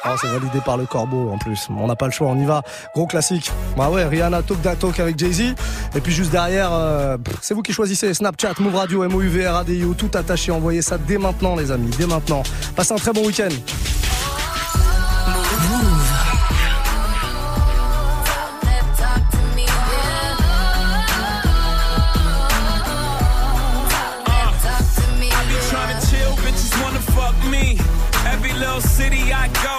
Oh, 0.05 0.15
c'est 0.21 0.27
validé 0.27 0.59
par 0.65 0.77
le 0.77 0.85
corbeau 0.85 1.31
en 1.31 1.39
plus. 1.39 1.69
On 1.71 1.87
n'a 1.87 1.95
pas 1.95 2.07
le 2.07 2.13
choix, 2.13 2.27
on 2.27 2.37
y 2.37 2.45
va. 2.45 2.63
Gros 2.93 3.07
classique. 3.07 3.53
Bah 3.77 3.89
ouais, 3.89 4.05
Rihanna 4.05 4.43
Talk 4.43 4.61
Da 4.61 4.75
Talk 4.75 4.99
avec 4.99 5.17
Jay-Z. 5.17 5.55
Et 5.95 6.01
puis 6.01 6.13
juste 6.13 6.33
derrière, 6.33 6.71
euh, 6.73 7.17
c'est 7.41 7.55
vous 7.55 7.63
qui 7.63 7.73
choisissez. 7.73 8.13
Snapchat, 8.13 8.55
Move 8.59 8.75
Radio, 8.75 9.09
MOUV, 9.09 9.47
RADIO, 9.47 9.95
tout 9.95 10.11
attaché. 10.15 10.51
Envoyez 10.51 10.83
ça 10.83 10.99
dès 10.99 11.19
maintenant, 11.19 11.55
les 11.55 11.71
amis, 11.71 11.91
dès 11.97 12.07
maintenant. 12.07 12.43
Passez 12.75 12.93
un 12.93 12.97
très 12.97 13.13
bon 13.13 13.25
week-end. 13.25 13.51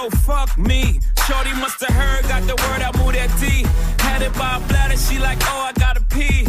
oh 0.04 0.10
fuck 0.10 0.56
me. 0.58 1.00
Shorty 1.26 1.52
must 1.54 1.80
have 1.80 1.94
heard, 1.94 2.22
got 2.28 2.42
the 2.42 2.56
word, 2.64 2.82
I 2.82 2.90
moved 2.98 3.16
that 3.16 3.30
D. 3.40 3.64
Had 4.02 4.22
it 4.22 4.34
by 4.34 4.56
a 4.56 4.60
bladder, 4.68 4.96
she 4.96 5.18
like, 5.18 5.38
oh, 5.42 5.70
I 5.70 5.72
gotta 5.72 6.02
pee. 6.12 6.46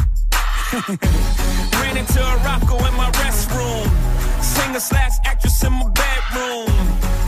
Ran 1.79 1.95
into 1.97 2.19
a 2.19 2.35
rocko 2.43 2.75
in 2.87 2.93
my 2.95 3.09
restroom. 3.23 3.87
Singer 4.41 4.79
slash 4.79 5.15
actress 5.23 5.63
in 5.63 5.71
my 5.71 5.87
bedroom. 5.89 6.67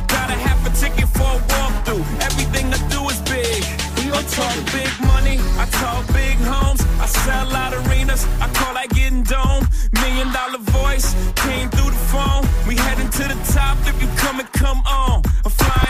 Got 0.08 0.30
a 0.30 0.38
half 0.48 0.60
a 0.68 0.72
ticket 0.76 1.08
for 1.10 1.32
a 1.38 1.40
walkthrough. 1.54 2.04
Everything 2.22 2.74
I 2.74 2.80
do 2.90 3.08
is 3.10 3.20
big. 3.22 3.64
I 4.08 4.24
talk 4.24 4.56
big 4.72 4.94
money, 5.06 5.38
I 5.60 5.66
talk 5.70 6.08
big 6.14 6.38
homes, 6.38 6.82
I 7.00 7.06
sell 7.06 7.54
out 7.54 7.74
arenas, 7.74 8.26
I 8.42 8.48
call 8.54 8.74
like 8.74 8.90
getting 8.92 9.22
dome. 9.22 9.68
Million 10.02 10.32
dollar 10.32 10.60
voice 10.60 11.14
came 11.36 11.70
through 11.70 11.92
the 11.92 12.04
phone. 12.12 12.48
We 12.68 12.76
heading 12.76 13.10
to 13.10 13.24
the 13.28 13.38
top. 13.54 13.78
If 13.86 14.02
you 14.02 14.08
come 14.18 14.40
and 14.40 14.52
come 14.54 14.82
on, 14.88 15.22
I'm 15.46 15.52
flying 15.52 15.87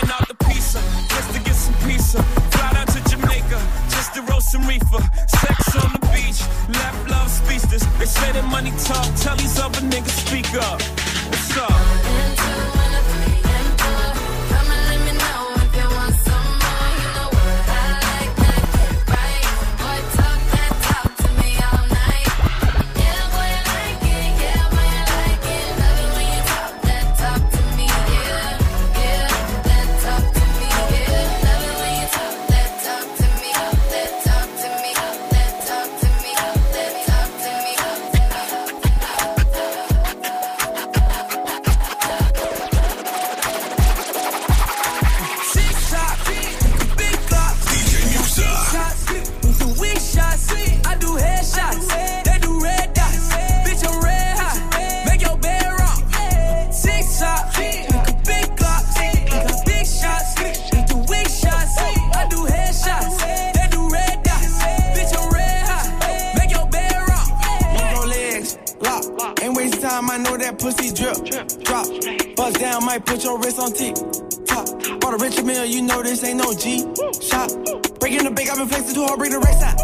pizza, 0.78 1.16
just 1.16 1.34
to 1.34 1.40
get 1.42 1.56
some 1.56 1.74
pizza. 1.88 2.24
Fly 2.24 2.74
down 2.74 2.88
to 2.88 3.10
Jamaica, 3.10 3.62
just 3.90 4.13
to 4.16 4.22
roast 4.24 4.52
some 4.52 4.68
reefer. 4.68 5.02
Sex 5.28 5.76
on 5.76 5.92
the 5.94 6.00
beach, 6.13 6.42
left 6.70 7.10
love 7.10 7.30
speechless. 7.30 7.86
They 8.00 8.06
say 8.06 8.32
that 8.34 8.46
money 8.46 8.72
talk, 8.84 9.08
tell 9.16 9.36
these 9.36 9.60
other 9.60 9.82
niggas 9.82 10.28
speak 10.28 10.54
up. 10.56 10.82
What's 11.30 11.58
up? 11.58 12.77
that 70.47 70.60
pussy 70.60 70.95
drip, 70.95 71.17
drop. 71.63 71.88
Bust 72.36 72.60
down, 72.60 72.86
might 72.86 73.05
put 73.05 73.23
your 73.23 73.38
wrist 73.39 73.60
on 73.60 73.73
T. 73.73 73.91
Top. 74.47 74.65
Bought 75.01 75.13
a 75.13 75.17
rich 75.17 75.41
meal, 75.43 75.65
you 75.65 75.81
know 75.81 76.01
this 76.01 76.23
ain't 76.23 76.38
no 76.39 76.53
G. 76.53 76.88
Shop. 77.19 77.51
Breaking 77.99 78.23
the 78.23 78.31
bank, 78.31 78.49
I've 78.49 78.57
been 78.57 78.67
flexing 78.67 78.95
too 78.95 79.03
hard, 79.03 79.19
bring 79.19 79.31
the 79.31 79.39
race 79.39 79.62
out. 79.62 79.75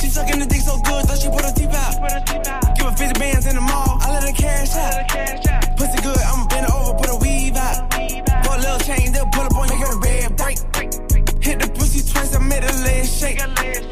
She 0.00 0.08
sucking 0.08 0.40
the 0.40 0.46
dick 0.46 0.62
so 0.62 0.74
good, 0.82 1.06
thought 1.06 1.18
she 1.18 1.28
put 1.30 1.44
her 1.46 1.54
teeth 1.54 1.74
out. 1.74 1.94
Give 2.76 2.86
her 2.86 2.96
50 2.96 3.20
bands 3.20 3.46
in 3.46 3.54
the 3.54 3.62
mall, 3.62 3.98
I 4.02 4.18
let 4.18 4.24
her 4.26 4.34
cash 4.34 4.74
out. 4.74 5.76
Pussy 5.78 6.02
good, 6.02 6.18
I'ma 6.26 6.46
bend 6.48 6.66
it 6.66 6.74
over, 6.74 6.98
put 6.98 7.10
a 7.10 7.16
weave 7.22 7.54
out. 7.54 7.90
Put 7.90 8.58
a 8.58 8.62
little 8.66 8.82
chain, 8.82 9.12
they'll 9.12 9.30
pull 9.30 9.46
up 9.46 9.54
on 9.54 9.68
you, 9.70 9.78
get 9.78 9.94
a 9.94 9.98
red 10.02 10.36
break. 10.36 10.58
Hit 11.38 11.60
the 11.62 11.70
pussy 11.78 12.02
twice, 12.02 12.34
I 12.34 12.40
made 12.42 12.64
her 12.64 12.76
leg 12.82 13.06
shake. 13.06 13.87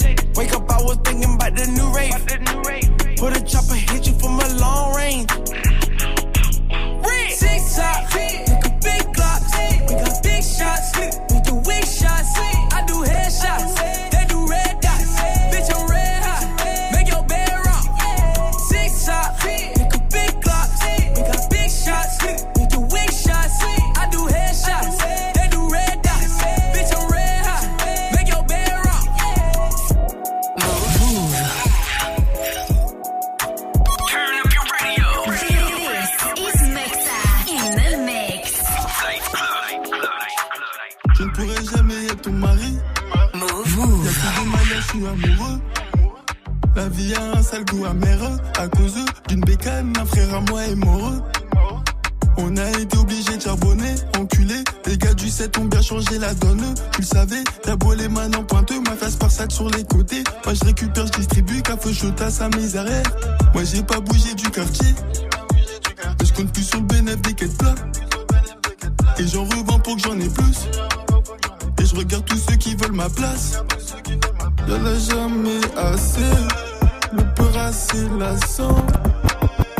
si 77.77 78.09
lassant. 78.18 78.77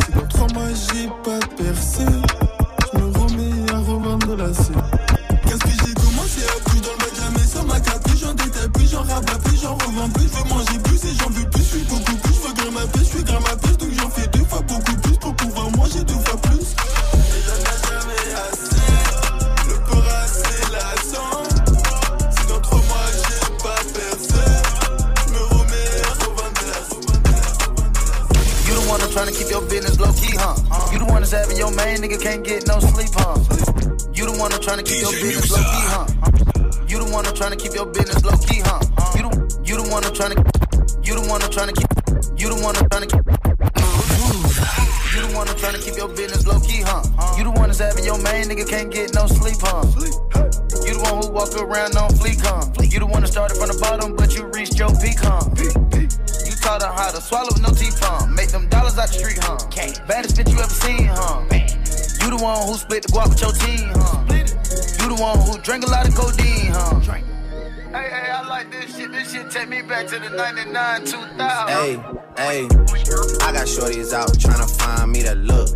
Si 0.05 0.13
dans 0.13 0.27
trois 0.29 0.49
mois 0.55 0.69
j'ai 0.75 1.09
pas 1.25 1.41
percé, 1.57 2.05
je 2.93 2.99
me 2.99 3.07
remets 3.19 3.73
à 3.73 3.79
revendre 3.79 4.37
la 4.37 4.53
cible. 4.53 4.86
Take 69.57 69.71
me 69.71 69.81
back 69.81 70.07
to 70.09 70.19
the 70.19 70.29
99, 70.29 71.05
2000. 71.07 71.69
Hey, 71.69 71.95
hey, 72.37 72.65
I 73.41 73.53
got 73.53 73.67
shorties 73.67 74.13
out 74.13 74.39
trying 74.39 74.61
to 74.61 74.75
find 74.75 75.11
me 75.11 75.23
that 75.23 75.39
look. 75.39 75.76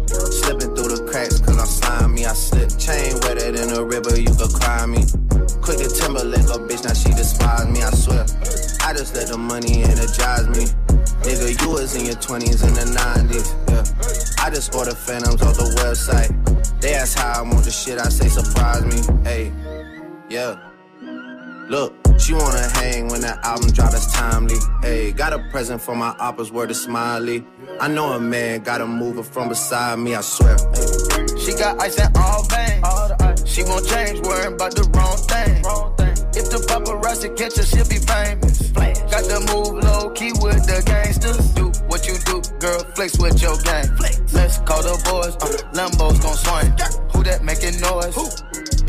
present 25.60 25.82
for 25.82 25.94
my 25.94 26.12
oppas 26.12 26.50
word 26.50 26.70
of 26.70 26.76
smiley. 26.76 27.44
I 27.78 27.86
know 27.86 28.14
a 28.14 28.18
man 28.18 28.62
got 28.62 28.80
a 28.80 28.86
mover 28.86 29.22
from 29.22 29.50
beside 29.50 29.98
me, 29.98 30.14
I 30.14 30.22
swear. 30.22 30.56
She 31.36 31.52
got 31.52 31.78
ice 31.78 32.00
in 32.00 32.10
all 32.16 32.44
veins. 32.48 32.80
She 33.44 33.62
won't 33.64 33.86
change, 33.86 34.20
worrying 34.20 34.54
about 34.54 34.74
the 34.74 34.84
wrong 34.96 35.18
thing. 35.28 35.60
If 36.32 36.48
the 36.48 36.64
paparazzi 36.66 37.36
catch 37.36 37.58
her, 37.58 37.62
she'll 37.62 37.86
be 37.92 38.00
famous. 38.00 38.70
Got 39.12 39.24
the 39.28 39.40
move 39.52 39.84
low 39.84 40.08
key 40.16 40.32
with 40.40 40.64
the 40.64 40.80
gangsters. 40.86 41.52
Do 41.52 41.66
what 41.88 42.08
you 42.08 42.16
do, 42.24 42.40
girl, 42.58 42.80
flex 42.96 43.18
with 43.18 43.42
your 43.42 43.58
gang. 43.60 43.84
Flex. 43.98 44.32
Let's 44.32 44.56
call 44.64 44.80
the 44.80 44.96
boys, 45.04 45.36
uh, 45.44 45.60
Lambo's 45.76 46.20
gon' 46.20 46.40
swing. 46.40 46.72
Who 47.12 47.22
that 47.24 47.44
making 47.44 47.76
noise? 47.84 48.14
Who? 48.16 48.79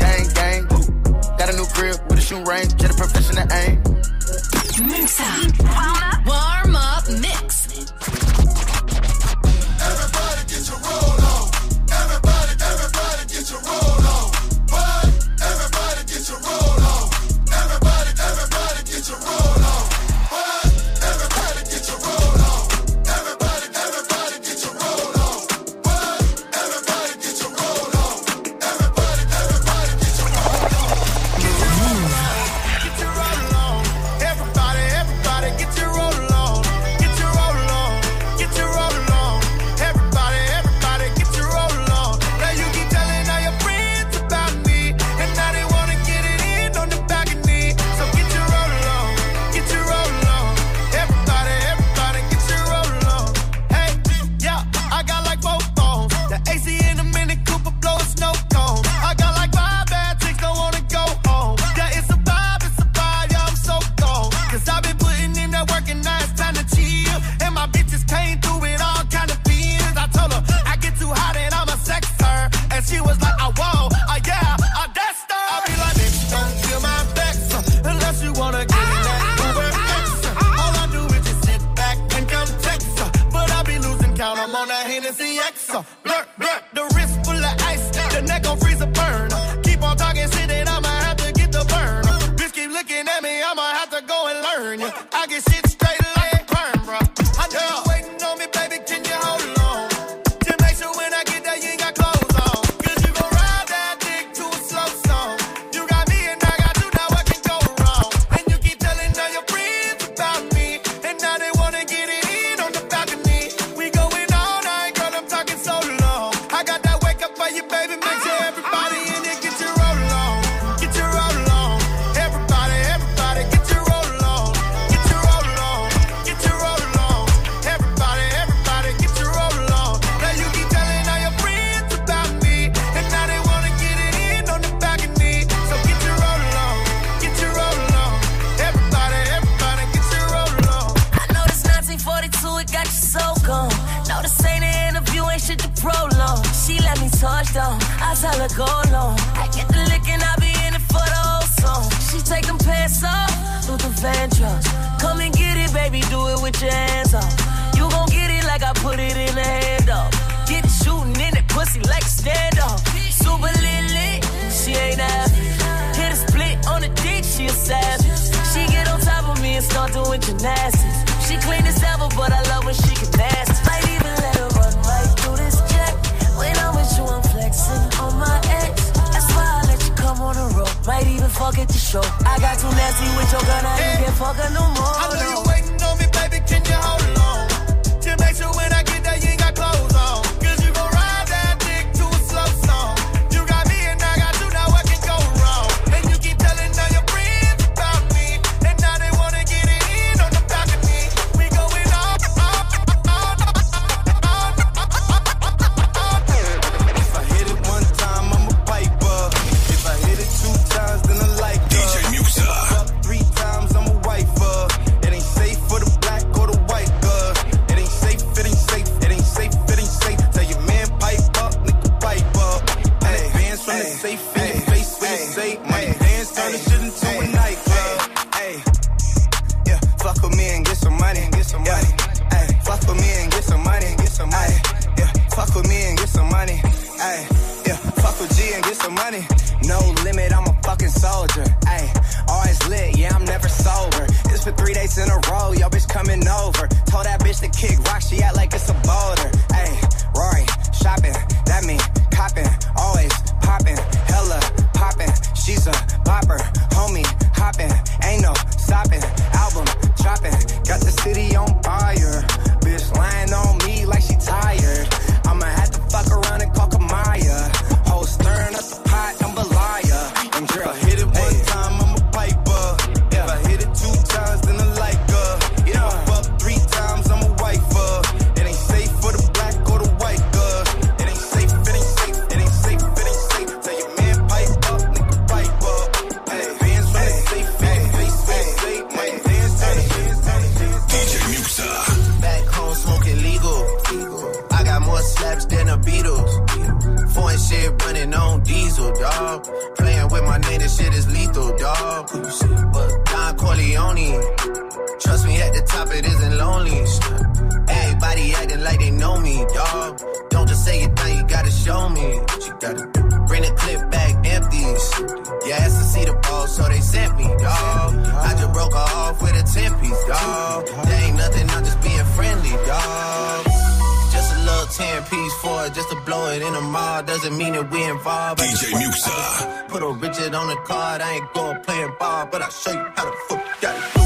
Piece 325.12 325.34
for 325.42 325.66
it, 325.66 325.74
just 325.74 325.90
to 325.90 325.96
blow 326.06 326.30
it 326.30 326.40
in 326.40 326.54
the 326.54 326.60
mall. 326.62 327.02
Doesn't 327.02 327.36
mean 327.36 327.52
that 327.52 327.70
we 327.70 327.84
involved. 327.84 328.40
DJ 328.40 328.72
Muxxa. 328.72 329.68
Put 329.68 329.82
a 329.82 329.92
Richard 329.92 330.34
on 330.34 330.48
the 330.48 330.56
card, 330.64 331.02
I 331.02 331.16
ain't 331.16 331.34
going 331.34 331.60
playing 331.60 331.92
ball, 332.00 332.28
but 332.32 332.40
I'll 332.40 332.50
show 332.50 332.72
you 332.72 332.86
how 332.96 333.04
to 333.04 333.16
fuck 333.28 333.62
you 333.96 334.01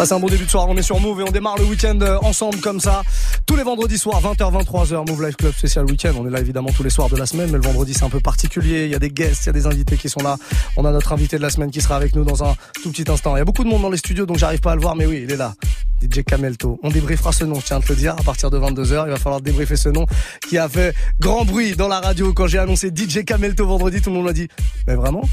Passez 0.00 0.14
un 0.14 0.18
bon 0.18 0.28
début 0.28 0.46
de 0.46 0.50
soir, 0.50 0.66
on 0.66 0.74
est 0.78 0.82
sur 0.82 0.98
Move 0.98 1.20
et 1.20 1.24
on 1.24 1.30
démarre 1.30 1.58
le 1.58 1.64
week-end 1.64 1.98
euh, 2.00 2.16
ensemble 2.22 2.58
comme 2.60 2.80
ça. 2.80 3.02
Tous 3.44 3.54
les 3.54 3.62
vendredis 3.62 3.98
soirs, 3.98 4.22
20h, 4.22 4.64
23h, 4.64 5.06
Move 5.06 5.22
Live 5.22 5.36
Club 5.36 5.52
spécial 5.52 5.84
week-end. 5.84 6.14
On 6.16 6.26
est 6.26 6.30
là 6.30 6.40
évidemment 6.40 6.70
tous 6.74 6.82
les 6.82 6.88
soirs 6.88 7.10
de 7.10 7.16
la 7.16 7.26
semaine, 7.26 7.50
mais 7.50 7.58
le 7.58 7.62
vendredi 7.62 7.92
c'est 7.92 8.04
un 8.04 8.08
peu 8.08 8.18
particulier. 8.18 8.86
Il 8.86 8.90
y 8.90 8.94
a 8.94 8.98
des 8.98 9.10
guests, 9.10 9.44
il 9.44 9.46
y 9.48 9.50
a 9.50 9.52
des 9.52 9.66
invités 9.66 9.98
qui 9.98 10.08
sont 10.08 10.22
là. 10.22 10.38
On 10.78 10.86
a 10.86 10.90
notre 10.90 11.12
invité 11.12 11.36
de 11.36 11.42
la 11.42 11.50
semaine 11.50 11.70
qui 11.70 11.82
sera 11.82 11.96
avec 11.96 12.16
nous 12.16 12.24
dans 12.24 12.42
un 12.42 12.54
tout 12.82 12.90
petit 12.90 13.04
instant. 13.12 13.36
Il 13.36 13.40
y 13.40 13.42
a 13.42 13.44
beaucoup 13.44 13.62
de 13.62 13.68
monde 13.68 13.82
dans 13.82 13.90
les 13.90 13.98
studios 13.98 14.24
donc 14.24 14.38
j'arrive 14.38 14.60
pas 14.60 14.72
à 14.72 14.74
le 14.74 14.80
voir, 14.80 14.96
mais 14.96 15.04
oui, 15.04 15.20
il 15.24 15.32
est 15.32 15.36
là. 15.36 15.52
DJ 16.00 16.24
Camelto. 16.24 16.80
On 16.82 16.88
débriefera 16.88 17.32
ce 17.32 17.44
nom, 17.44 17.60
je 17.60 17.66
tiens 17.66 17.76
à 17.76 17.80
te 17.80 17.88
le 17.90 17.96
dire, 17.96 18.14
à 18.18 18.22
partir 18.22 18.48
de 18.48 18.58
22h. 18.58 19.04
Il 19.04 19.10
va 19.10 19.18
falloir 19.18 19.42
débriefer 19.42 19.76
ce 19.76 19.90
nom 19.90 20.06
qui 20.48 20.56
a 20.56 20.66
fait 20.66 20.94
grand 21.20 21.44
bruit 21.44 21.76
dans 21.76 21.88
la 21.88 22.00
radio 22.00 22.32
quand 22.32 22.46
j'ai 22.46 22.58
annoncé 22.58 22.88
DJ 22.88 23.22
Camelto 23.26 23.66
vendredi. 23.66 24.00
Tout 24.00 24.08
le 24.08 24.16
monde 24.16 24.24
m'a 24.24 24.32
dit, 24.32 24.48
mais 24.86 24.94
vraiment? 24.94 25.28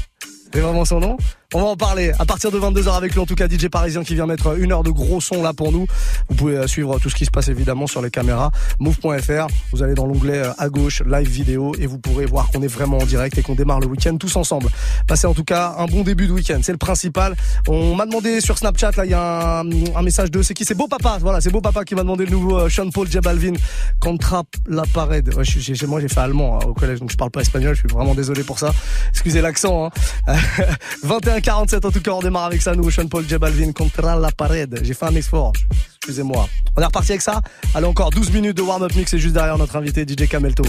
C'est 0.52 0.60
vraiment 0.60 0.84
son 0.84 1.00
nom? 1.00 1.16
On 1.54 1.62
va 1.62 1.66
en 1.68 1.76
parler 1.76 2.12
à 2.18 2.26
partir 2.26 2.50
de 2.50 2.60
22h 2.60 2.94
avec 2.94 3.14
lui, 3.14 3.20
en 3.20 3.24
tout 3.24 3.34
cas 3.34 3.48
DJ 3.48 3.68
Parisien 3.68 4.04
qui 4.04 4.14
vient 4.14 4.26
mettre 4.26 4.58
une 4.58 4.70
heure 4.70 4.82
de 4.82 4.90
gros 4.90 5.18
son 5.18 5.42
là 5.42 5.54
pour 5.54 5.72
nous. 5.72 5.86
Vous 6.28 6.34
pouvez 6.34 6.58
euh, 6.58 6.66
suivre 6.66 6.98
tout 6.98 7.08
ce 7.08 7.14
qui 7.14 7.24
se 7.24 7.30
passe 7.30 7.48
évidemment 7.48 7.86
sur 7.86 8.02
les 8.02 8.10
caméras. 8.10 8.50
Move.fr, 8.80 9.46
vous 9.72 9.82
allez 9.82 9.94
dans 9.94 10.04
l'onglet 10.04 10.40
euh, 10.40 10.52
à 10.58 10.68
gauche, 10.68 11.02
live 11.06 11.26
vidéo 11.26 11.74
et 11.78 11.86
vous 11.86 11.98
pourrez 11.98 12.26
voir 12.26 12.50
qu'on 12.50 12.60
est 12.60 12.68
vraiment 12.68 12.98
en 12.98 13.06
direct 13.06 13.38
et 13.38 13.42
qu'on 13.42 13.54
démarre 13.54 13.80
le 13.80 13.86
week-end 13.86 14.14
tous 14.18 14.36
ensemble. 14.36 14.68
Passez 15.06 15.26
en 15.26 15.32
tout 15.32 15.42
cas 15.42 15.74
un 15.78 15.86
bon 15.86 16.02
début 16.02 16.26
de 16.26 16.32
week-end, 16.32 16.60
c'est 16.62 16.72
le 16.72 16.76
principal. 16.76 17.34
On 17.66 17.94
m'a 17.94 18.04
demandé 18.04 18.42
sur 18.42 18.58
Snapchat, 18.58 18.90
là 18.98 19.06
il 19.06 19.12
y 19.12 19.14
a 19.14 19.60
un, 19.60 19.70
un 19.96 20.02
message 20.02 20.30
de, 20.30 20.42
c'est 20.42 20.52
qui? 20.52 20.66
C'est 20.66 20.74
Beau 20.74 20.86
Papa, 20.86 21.16
voilà 21.18 21.40
c'est 21.40 21.50
Beau 21.50 21.62
Papa 21.62 21.86
qui 21.86 21.94
m'a 21.94 22.02
demandé 22.02 22.26
le 22.26 22.30
nouveau 22.30 22.58
euh, 22.58 22.68
Sean 22.68 22.90
Paul 22.90 23.10
J 23.10 23.20
Balvin, 23.20 23.54
Contra 24.00 24.42
la 24.66 24.82
Parade. 24.82 25.32
Ouais, 25.34 25.44
moi 25.86 26.00
j'ai 26.02 26.08
fait 26.08 26.20
allemand 26.20 26.58
hein, 26.58 26.66
au 26.66 26.74
collège 26.74 27.00
donc 27.00 27.10
je 27.10 27.16
parle 27.16 27.30
pas 27.30 27.40
espagnol, 27.40 27.74
je 27.74 27.80
suis 27.80 27.88
vraiment 27.88 28.14
désolé 28.14 28.42
pour 28.42 28.58
ça. 28.58 28.70
Excusez 29.12 29.40
l'accent. 29.40 29.90
Hein. 30.26 30.36
21 31.04 31.37
21-47 31.40 31.86
en 31.86 31.90
tout 31.90 32.00
cas, 32.00 32.10
on 32.12 32.20
démarre 32.20 32.46
avec 32.46 32.60
ça, 32.62 32.74
nous, 32.74 32.90
Sean 32.90 33.06
Paul 33.06 33.24
J 33.28 33.38
Balvin 33.38 33.72
contre 33.72 34.02
la 34.02 34.30
parade. 34.32 34.80
J'ai 34.82 34.94
fait 34.94 35.06
un 35.06 35.10
mix 35.10 35.28
fort. 35.28 35.52
Excusez-moi. 35.98 36.48
On 36.76 36.82
est 36.82 36.84
reparti 36.84 37.12
avec 37.12 37.22
ça. 37.22 37.40
Allez, 37.74 37.86
encore 37.86 38.10
12 38.10 38.32
minutes 38.32 38.56
de 38.56 38.62
warm-up 38.62 38.94
mix 38.94 39.12
et 39.14 39.18
juste 39.18 39.34
derrière 39.34 39.58
notre 39.58 39.76
invité 39.76 40.02
DJ 40.02 40.28
Camelto. 40.28 40.64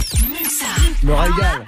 Me 1.03 1.13
régale. 1.13 1.65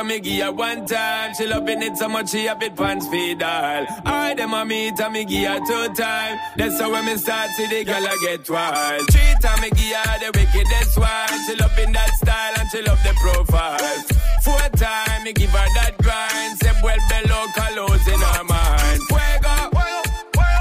When 0.00 0.06
me 0.08 0.20
give 0.20 0.42
her 0.44 0.52
one 0.52 0.86
time. 0.86 1.34
She 1.34 1.46
loving 1.46 1.82
it 1.82 1.96
so 1.96 2.08
much 2.08 2.30
she 2.30 2.46
have 2.46 2.62
it 2.62 2.74
pants 2.74 3.06
feed 3.08 3.42
all. 3.42 3.86
I 4.06 4.34
them 4.34 4.54
a 4.54 4.64
meet 4.64 4.98
and 4.98 5.12
me 5.12 5.24
give 5.26 5.46
her 5.46 5.58
two 5.58 5.94
time. 5.94 6.38
That's 6.56 6.80
how 6.80 6.90
when 6.90 7.04
me 7.04 7.16
start 7.16 7.50
see 7.50 7.66
the 7.66 7.84
girl 7.84 8.06
I 8.06 8.16
get 8.22 8.48
wild. 8.48 9.02
Three 9.10 9.34
time 9.42 9.60
me 9.60 9.70
give 9.70 9.96
her 9.96 10.18
the 10.20 10.30
wickedest 10.38 10.96
one. 10.98 11.40
She 11.46 11.54
loving 11.56 11.92
that 11.92 12.14
style 12.14 12.54
and 12.58 12.70
she 12.70 12.80
love 12.82 13.02
the 13.04 13.12
profile. 13.20 13.96
Four 14.42 14.68
time 14.78 15.24
me 15.24 15.32
give 15.34 15.50
her 15.50 15.68
that 15.76 15.98
grind. 15.98 16.58
Say 16.60 16.72
well 16.82 17.02
below 17.10 17.44
colors 17.54 18.06
in 18.08 18.20
her 18.20 18.44
mind. 18.44 19.00
Fuego, 19.08 19.56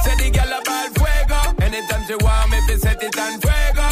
say 0.04 0.16
the 0.20 0.30
girl 0.36 0.52
a 0.52 0.60
ball 0.68 0.88
fuego. 1.00 1.40
Anytime 1.64 2.04
she 2.08 2.16
want 2.16 2.52
me, 2.52 2.60
fi 2.68 2.76
set 2.76 3.02
it 3.04 3.18
on 3.18 3.40
fuego. 3.40 3.88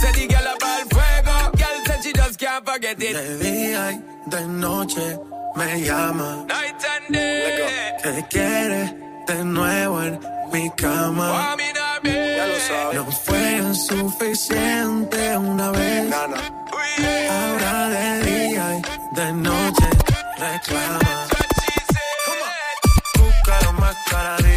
Say 0.00 0.12
the 0.16 0.26
girl 0.32 0.48
a 0.48 0.56
ball 0.56 0.84
fuego. 0.88 1.36
Girl 1.60 1.76
said 1.84 2.02
she 2.02 2.12
just 2.14 2.38
can't 2.38 2.64
forget 2.66 2.96
it. 3.00 4.09
De 4.26 4.46
noche 4.46 5.18
me 5.56 5.80
llama. 5.82 6.44
Night 6.46 6.84
and 6.84 7.14
day. 7.14 7.96
Que 8.02 8.24
quiere 8.28 8.94
de 9.26 9.44
nuevo 9.44 10.02
en 10.02 10.20
mi 10.52 10.70
cama. 10.76 11.56
Ya 12.04 12.46
lo 12.46 12.58
sabes. 12.60 12.94
No 12.94 13.10
fue 13.10 13.74
suficiente 13.74 15.36
una 15.36 15.70
vez. 15.70 16.12
Ahora 16.12 17.88
de 17.88 18.22
día 18.24 18.78
y 18.78 19.16
de 19.16 19.32
noche 19.32 19.88
reclama. 20.38 21.26
Búscalo 23.18 23.72
más 23.74 23.96
cara 24.10 24.49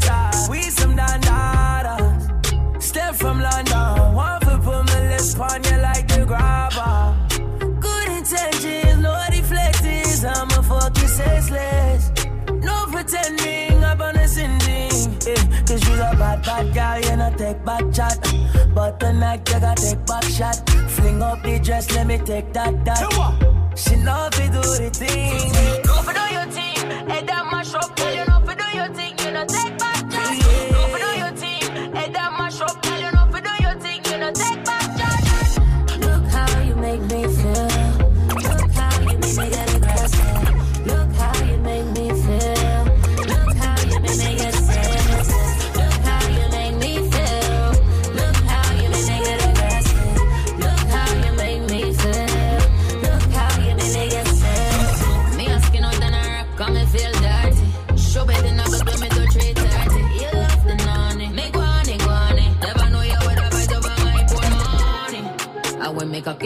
she's. 0.00 0.48
We 0.48 0.62
some 0.62 0.96
dandadas. 0.96 2.82
Step 2.82 3.14
from 3.14 3.40
London, 3.40 4.14
one 4.14 4.40
foot 4.40 4.62
put 4.62 4.86
my 4.86 5.08
lips 5.10 5.34
on 5.38 5.62
you 5.64 5.76
like 5.82 6.06
the 6.08 6.24
grabber. 6.26 7.14
Good 7.80 8.08
intentions, 8.08 8.98
no 9.02 9.12
deflectors. 9.30 10.24
I'm 10.24 10.48
a 10.58 10.62
fucking 10.62 11.08
senseless. 11.08 12.10
No 12.64 12.86
pretending, 12.90 13.84
I'm 13.84 14.00
on 14.00 14.16
a 14.16 14.26
sending. 14.28 14.92
Eh, 15.26 15.64
Cause 15.66 15.86
you're 15.86 15.96
a 15.96 16.16
bad, 16.16 16.42
bad 16.44 16.74
girl, 16.74 17.10
you 17.10 17.16
know, 17.16 17.32
take 17.36 17.64
back 17.64 17.84
chat. 17.92 18.18
But 18.74 19.00
tonight, 19.00 19.48
you 19.48 19.60
gotta 19.60 19.80
take 19.80 20.06
back 20.06 20.24
shot. 20.24 20.68
Fling 20.88 21.22
up 21.22 21.42
the 21.42 21.58
dress, 21.58 21.90
let 21.94 22.06
me 22.06 22.18
take 22.18 22.52
that, 22.54 22.84
that. 22.84 23.58
She 23.76 23.96
love 23.96 24.32
to 24.32 24.42
do 24.46 24.60
the 24.60 24.90
thing. 24.92 25.52
Go 25.84 25.94
for 26.02 26.12
do 26.12 26.34
your 26.34 26.46
thing, 26.46 26.90
head 27.08 27.26
that 27.26 27.44
mash 27.50 27.74
up. 27.74 27.94
Girl, 27.96 28.12
you 28.14 28.24
know 28.24 28.40
for 28.44 28.54
do 28.54 28.64
your 28.76 28.88
thing, 28.88 29.14
you 29.18 29.30
know 29.30 29.44
take 29.46 29.77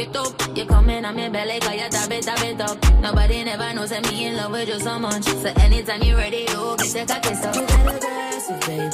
I 0.03 0.07
will 0.07 0.15
make 0.15 0.17
a 0.17 0.21
up. 0.21 0.57
You 0.57 0.67
come 0.67 0.91
in 0.91 1.05
on 1.05 1.15
me 1.15 1.29
belly, 1.29 1.61
cause 1.61 1.75
you 1.75 1.89
tap 1.89 2.11
it, 2.11 2.23
tap 2.25 2.43
it 2.45 2.61
up. 2.61 3.01
Nobody 3.01 3.45
never 3.45 3.73
knows 3.75 3.91
that 3.91 4.03
me 4.11 4.27
in 4.27 4.37
love 4.37 4.51
with 4.51 4.69
you 4.69 4.81
so 4.81 4.99
much. 4.99 5.23
So 5.23 5.53
anytime 5.61 6.03
you're 6.03 6.17
ready, 6.17 6.47
you 6.49 6.77
get 6.77 6.91
take 6.93 7.11
a 7.11 7.21
kiss 7.21 7.45
up. 7.45 7.55
You 7.55 7.67
got 7.67 7.95
aggressive, 7.97 8.61
baby. 8.61 8.91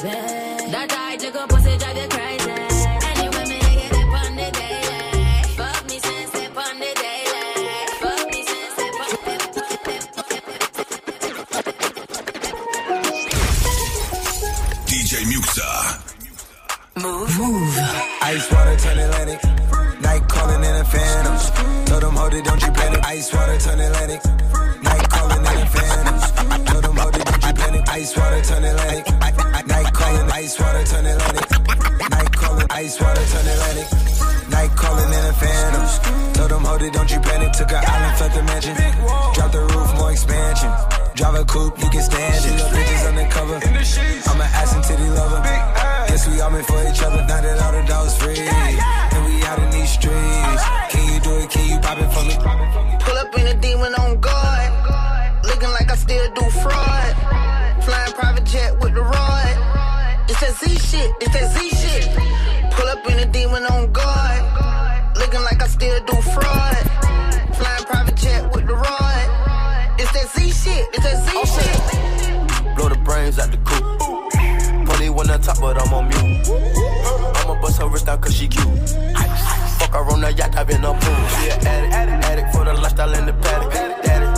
That 0.71 0.93
I 0.93 1.17
took 1.17 1.35
a 1.35 1.47
pussy, 1.49 1.79
drive 1.79 1.97
you 1.97 2.09
crazy. 2.09 2.51
Anyway, 2.51 3.45
me 3.49 3.59
they 3.59 3.75
get 3.81 3.93
it 3.93 4.09
on 4.21 4.37
the 4.37 4.51
daily. 4.53 5.43
Fuck 5.57 5.87
me 5.89 5.99
since 5.99 6.31
they 6.33 6.47
on 6.47 6.79
the 6.79 6.93
daily. 7.01 7.47
Fuck 8.03 8.27
me 8.29 8.43
since 8.43 8.75
they 8.77 8.91
DJ 14.87 15.13
Muxxa. 15.33 15.69
Mouv'. 16.97 17.33
Mouv'. 17.39 18.23
Ice 18.23 18.53
water 18.53 18.77
turn 18.77 18.99
Atlantic. 18.99 19.48
Hold 22.29 22.41
it, 22.41 22.45
don't 22.45 22.63
you 22.63 22.73
panic. 22.73 23.05
Ice 23.07 23.33
water 23.33 23.59
turn 23.59 23.81
Atlantic. 23.81 24.21
Night 24.83 25.09
calling 25.09 25.39
in 25.39 25.59
the 25.61 25.67
phantom. 25.73 26.65
Told 26.67 26.85
them 26.85 26.97
hold 26.97 27.17
it, 27.17 27.25
don't 27.25 27.45
you 27.47 27.55
panic. 27.55 27.89
Ice 27.89 28.17
water 28.17 28.43
turn 28.43 28.65
Atlantic. 28.65 29.07
Night 29.67 29.93
calling, 29.93 30.31
ice 30.31 30.61
water 30.61 30.85
turn 30.85 31.07
Atlantic. 31.07 31.47
Night 32.11 32.33
calling, 32.33 32.67
ice 32.71 33.01
water 33.01 33.25
turn 33.33 33.47
Atlantic. 33.55 33.89
Night 34.51 34.73
calling 34.77 35.13
in 35.19 35.23
the 35.29 35.35
phantom. 35.41 36.35
Told 36.35 36.51
them 36.51 36.65
hold 36.65 36.83
it, 36.83 36.93
don't 36.93 37.11
you 37.11 37.21
panic. 37.21 37.53
Took 37.53 37.73
an 37.73 37.83
island, 37.87 38.19
felt 38.19 38.33
the 38.35 38.43
mansion. 38.43 38.75
Drop 39.35 39.53
the 39.53 39.63
roof, 39.73 39.95
more 39.97 40.13
expansion. 40.13 40.71
Drive 41.15 41.35
a 41.35 41.45
coupe, 41.45 41.79
you 41.79 41.91
can 41.91 42.03
stand 42.03 42.45
it. 42.45 42.61
Bitches 42.75 43.09
undercover. 43.09 43.57
I'm 43.57 44.41
an 44.41 44.49
ass 44.61 44.75
and 44.75 44.85
titty 44.85 45.09
lover. 45.09 45.98
Guess 46.09 46.27
we 46.29 46.41
all 46.41 46.51
meant 46.51 46.67
for 46.67 46.81
each 46.89 47.03
other. 47.03 47.23
Now 47.27 47.41
that 47.41 47.61
all 47.61 47.73
the 47.73 47.87
dogs 47.87 48.17
free. 48.17 48.41
And 48.41 49.25
we 49.27 49.43
out 49.45 49.59
in 49.61 49.71
these 49.71 49.91
streets. 49.91 50.63
Can 50.91 51.05
you 51.13 51.21
do 51.21 51.33
it? 51.39 51.51
Can 51.51 51.69
you 51.69 51.79
pop 51.81 51.99
it 51.99 52.11
for 52.11 52.25
me? 52.25 52.35
Pull 53.05 53.17
up 53.17 53.39
in 53.39 53.47
a 53.47 53.55
demon 53.61 53.95
on 53.95 54.19
guard. 54.21 55.45
Looking 55.45 55.71
like 55.71 55.91
I 55.91 55.97
still 55.97 56.33
do 56.35 56.45
fraud. 56.63 57.13
Flying 57.85 58.13
private 58.13 58.45
jet 58.45 58.73
with 58.81 58.95
the 58.95 59.03
rod. 59.03 59.55
It's 60.29 60.41
that 60.41 60.55
Z 60.57 60.79
shit. 60.79 61.11
It's 61.21 61.33
that 61.33 61.53
Z 61.55 61.71
shit. 61.77 62.09
Pull 62.73 62.89
up 62.89 63.05
in 63.11 63.19
a 63.19 63.27
demon 63.31 63.65
on 63.67 63.93
guard. 63.93 64.43
Looking 65.17 65.43
like 65.43 65.63
I 65.63 65.69
still 65.69 66.01
do 66.05 66.17
fraud. 66.23 66.77
Flying 67.55 67.85
private 67.85 68.17
jet 68.17 68.51
with 68.55 68.67
the 68.67 68.75
rod. 68.75 69.27
It's 69.99 70.11
that 70.13 70.29
Z 70.35 70.51
shit. 70.51 70.89
It's 70.95 71.05
that 71.05 71.19
Z 71.27 71.31
shit. 71.55 72.77
Blow 72.77 72.89
the 72.89 72.97
brains 73.05 73.39
out 73.39 73.51
the 73.51 73.59
coop. 73.59 74.28
On 75.19 75.27
top, 75.41 75.61
but 75.61 75.83
I'm 75.83 75.93
on 75.93 76.09
mute. 76.09 76.49
I'ma 77.39 77.61
bust 77.61 77.81
her 77.83 77.89
wrist 77.89 78.07
down 78.07 78.21
cause 78.21 78.37
she 78.37 78.47
cute. 78.47 78.65
Fuck 79.79 79.93
her 79.93 80.13
on 80.13 80.21
the 80.21 80.33
yacht, 80.33 80.57
I've 80.57 80.69
been 80.69 80.85
a 80.85 80.93
pool. 80.93 81.01
She 81.01 81.51
an 81.51 81.67
addict, 81.67 81.93
addict, 81.93 82.25
addict 82.25 82.55
for 82.55 82.65
the 82.65 82.73
lifestyle 82.75 83.13
in 83.15 83.27
the 83.27 83.33
paddock. 83.33 84.38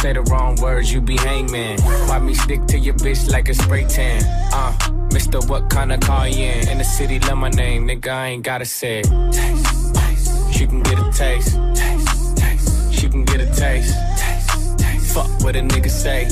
Say 0.00 0.12
the 0.12 0.22
wrong 0.30 0.54
words, 0.62 0.92
you 0.92 1.00
be 1.00 1.16
hangman. 1.16 1.80
Why 1.82 2.20
me 2.20 2.32
stick 2.32 2.64
to 2.66 2.78
your 2.78 2.94
bitch 2.94 3.28
like 3.30 3.48
a 3.48 3.54
spray 3.54 3.84
tan? 3.84 4.22
Uh, 4.52 4.72
Mister, 5.12 5.40
what 5.40 5.68
kind 5.70 5.92
of 5.92 5.98
car 6.00 6.28
you 6.28 6.44
in? 6.44 6.68
In 6.68 6.78
the 6.78 6.84
city, 6.84 7.18
love 7.18 7.38
my 7.38 7.48
name, 7.48 7.88
nigga, 7.88 8.08
I 8.08 8.28
ain't 8.28 8.44
gotta 8.44 8.64
say 8.64 9.00
it. 9.00 9.06
Taste, 9.32 9.94
taste. 9.94 10.52
She 10.52 10.66
can 10.68 10.82
get 10.84 10.98
a 11.00 11.10
taste. 11.10 11.58
Taste, 11.74 12.36
taste. 12.36 12.94
She 12.94 13.08
can 13.08 13.24
get 13.24 13.40
a 13.40 13.46
taste. 13.46 13.92
Taste, 14.16 14.78
taste. 14.78 15.14
Fuck 15.14 15.30
what 15.42 15.56
a 15.56 15.60
nigga 15.60 15.90
say. 15.90 16.28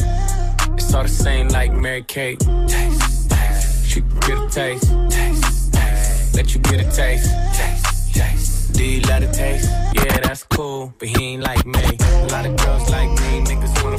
It's 0.75 0.95
all 0.95 1.03
the 1.03 1.09
same 1.09 1.49
like 1.49 1.73
Mary 1.73 2.05
Kate. 2.05 2.39
Taste, 2.69 3.31
taste. 3.31 3.87
She 3.91 4.01
can 4.01 4.21
get 4.21 4.39
a 4.39 4.49
taste. 4.49 4.93
Taste, 5.11 5.73
taste. 5.75 6.37
Let 6.37 6.55
you 6.55 6.61
get 6.61 6.81
a 6.87 6.89
taste. 7.03 7.29
Taste, 7.53 8.15
taste. 8.15 8.73
Do 8.75 8.85
you 8.85 9.01
let 9.09 9.25
it 9.25 9.33
taste? 9.33 9.69
Yeah, 9.95 10.21
that's 10.21 10.45
cool, 10.45 10.95
but 10.99 11.09
he 11.09 11.33
ain't 11.33 11.43
like 11.43 11.67
me. 11.67 11.83
A 11.83 12.27
lot 12.31 12.47
of 12.47 12.57
girls 12.59 12.91
like 12.91 13.11
me, 13.11 13.26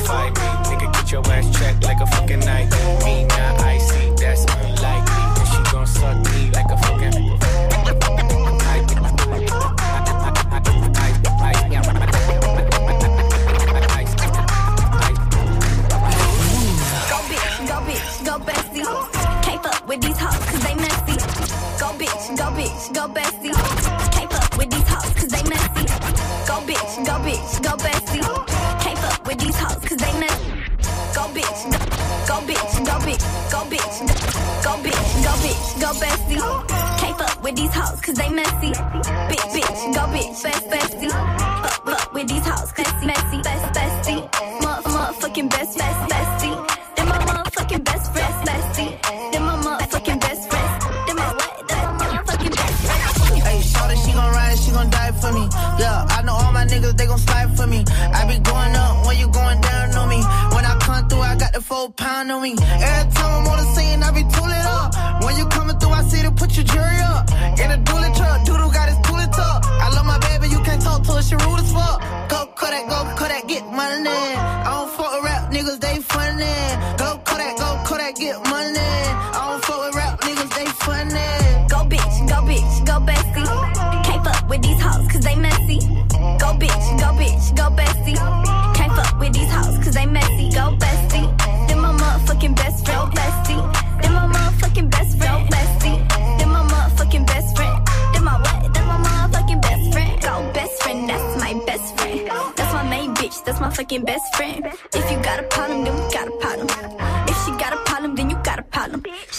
fight. 0.07 0.33
Nigga, 0.67 0.91
get 0.93 1.11
your 1.11 1.21
ass 1.27 1.59
checked 1.59 1.83
like 1.83 1.99
a 1.99 2.07
messy. 38.37 38.71
Bitch, 39.29 39.45
bitch, 39.53 39.81
go 39.95 40.03
bitch, 40.13 40.43
best 40.43 40.69
bestie. 40.69 40.86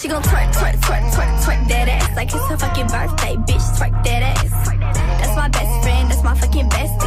She 0.08 0.14
gon' 0.14 0.22
twerk, 0.22 0.50
twerk, 0.54 0.74
twerk, 0.80 1.04
twerk, 1.12 1.44
twerk 1.44 1.68
that 1.68 1.86
ass 1.86 2.16
like 2.16 2.32
it's 2.32 2.48
her 2.48 2.56
fucking 2.56 2.86
birthday, 2.86 3.36
bitch. 3.44 3.60
Twerk 3.76 4.04
that 4.04 4.22
ass. 4.22 4.68
That's 5.20 5.36
my 5.36 5.48
best 5.48 5.82
friend, 5.82 6.10
that's 6.10 6.22
my 6.22 6.34
fucking 6.34 6.70
bestie. 6.70 6.97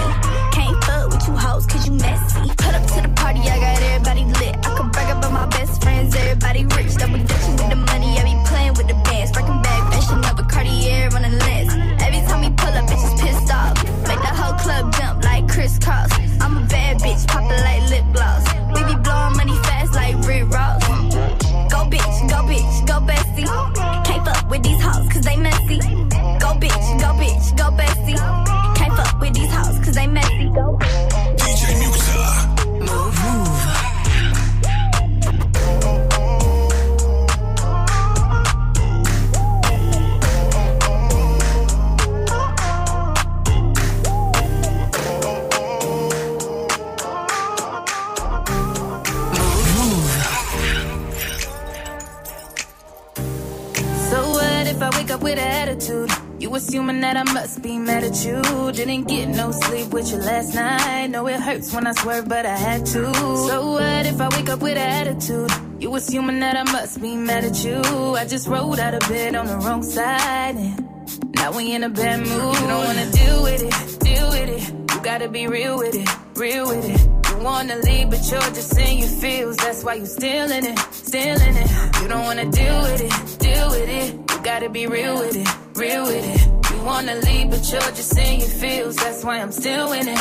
You 60.11 60.17
last 60.17 60.53
night. 60.53 61.07
Know 61.07 61.27
it 61.27 61.39
hurts 61.39 61.73
when 61.73 61.87
I 61.87 61.93
swerve, 61.93 62.27
but 62.27 62.45
I 62.45 62.55
had 62.55 62.85
to. 62.87 63.13
So 63.13 63.71
what 63.71 64.05
if 64.05 64.19
I 64.19 64.29
wake 64.29 64.49
up 64.49 64.61
with 64.61 64.77
attitude? 64.77 65.51
You 65.79 65.95
assuming 65.95 66.39
that 66.41 66.55
I 66.57 66.63
must 66.63 67.01
be 67.01 67.15
mad 67.15 67.45
at 67.45 67.63
you. 67.63 67.81
I 68.15 68.25
just 68.25 68.47
rolled 68.47 68.79
out 68.79 68.93
of 68.93 69.01
bed 69.01 69.35
on 69.35 69.47
the 69.47 69.57
wrong 69.57 69.83
side. 69.83 70.55
And 70.55 71.35
now 71.35 71.55
we 71.55 71.73
in 71.73 71.83
a 71.83 71.89
bad 71.89 72.19
mood. 72.19 72.29
You 72.29 72.67
don't 72.67 72.85
wanna 72.85 73.11
deal 73.11 73.43
with 73.43 73.63
it, 73.63 73.99
deal 73.99 74.29
with 74.29 74.49
it. 74.49 74.93
You 74.93 75.01
gotta 75.01 75.29
be 75.29 75.47
real 75.47 75.77
with 75.77 75.95
it, 75.95 76.09
real 76.35 76.67
with 76.67 76.85
it. 76.85 77.01
You 77.29 77.43
wanna 77.43 77.77
leave, 77.77 78.09
but 78.09 78.21
you're 78.29 78.41
just 78.41 78.77
in 78.77 78.97
your 78.99 79.07
feels. 79.07 79.57
That's 79.57 79.83
why 79.83 79.95
you 79.95 80.05
still 80.05 80.51
in 80.51 80.65
it, 80.65 80.79
still 80.91 81.41
in 81.41 81.55
it. 81.57 81.69
You 82.01 82.07
don't 82.07 82.25
wanna 82.25 82.45
deal 82.51 82.81
with 82.81 83.01
it, 83.01 83.39
deal 83.39 83.69
with 83.69 83.89
it. 83.89 84.13
You 84.13 84.43
gotta 84.43 84.69
be 84.69 84.87
real 84.87 85.15
with 85.19 85.35
it, 85.35 85.47
real 85.75 86.03
with 86.03 86.25
it. 86.35 86.50
You 86.81 86.87
wanna 86.87 87.13
leave, 87.13 87.51
but 87.51 87.71
you're 87.71 87.91
just 87.93 88.17
in 88.17 88.39
your 88.39 88.49
feels. 88.49 88.95
That's 88.95 89.23
why 89.23 89.39
I'm 89.39 89.51
still 89.51 89.91
in 89.91 90.07
it. 90.07 90.19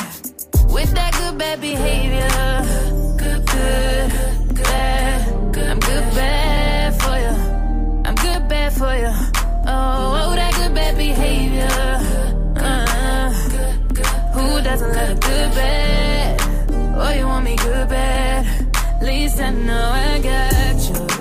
With 0.69 0.93
that 0.93 1.13
good 1.19 1.39
bad 1.39 1.59
behavior, 1.59 2.29
good, 3.17 3.47
good, 3.47 4.11
good, 4.49 4.63
bad. 4.63 5.29
I'm 5.57 5.81
good 5.81 6.07
bad 6.15 7.01
for 7.01 7.17
you. 7.25 7.35
I'm 8.05 8.15
good 8.15 8.47
bad 8.47 8.73
for 8.75 8.95
you. 8.95 9.11
Oh, 9.73 10.21
oh, 10.21 10.35
that 10.35 10.53
good 10.57 10.75
bad 10.75 10.99
behavior. 10.99 11.71
Uh, 12.59 13.31
who 14.35 14.61
doesn't 14.61 14.93
love 14.93 15.11
a 15.13 15.15
good 15.15 15.51
bad? 15.55 16.41
Oh, 16.95 17.11
you 17.11 17.25
want 17.25 17.47
me 17.47 17.57
good 17.57 17.89
bad? 17.89 18.45
At 19.01 19.03
least 19.03 19.41
I 19.41 19.49
know 19.49 19.93
I 19.95 20.19
got 20.19 20.77
your 20.91 21.20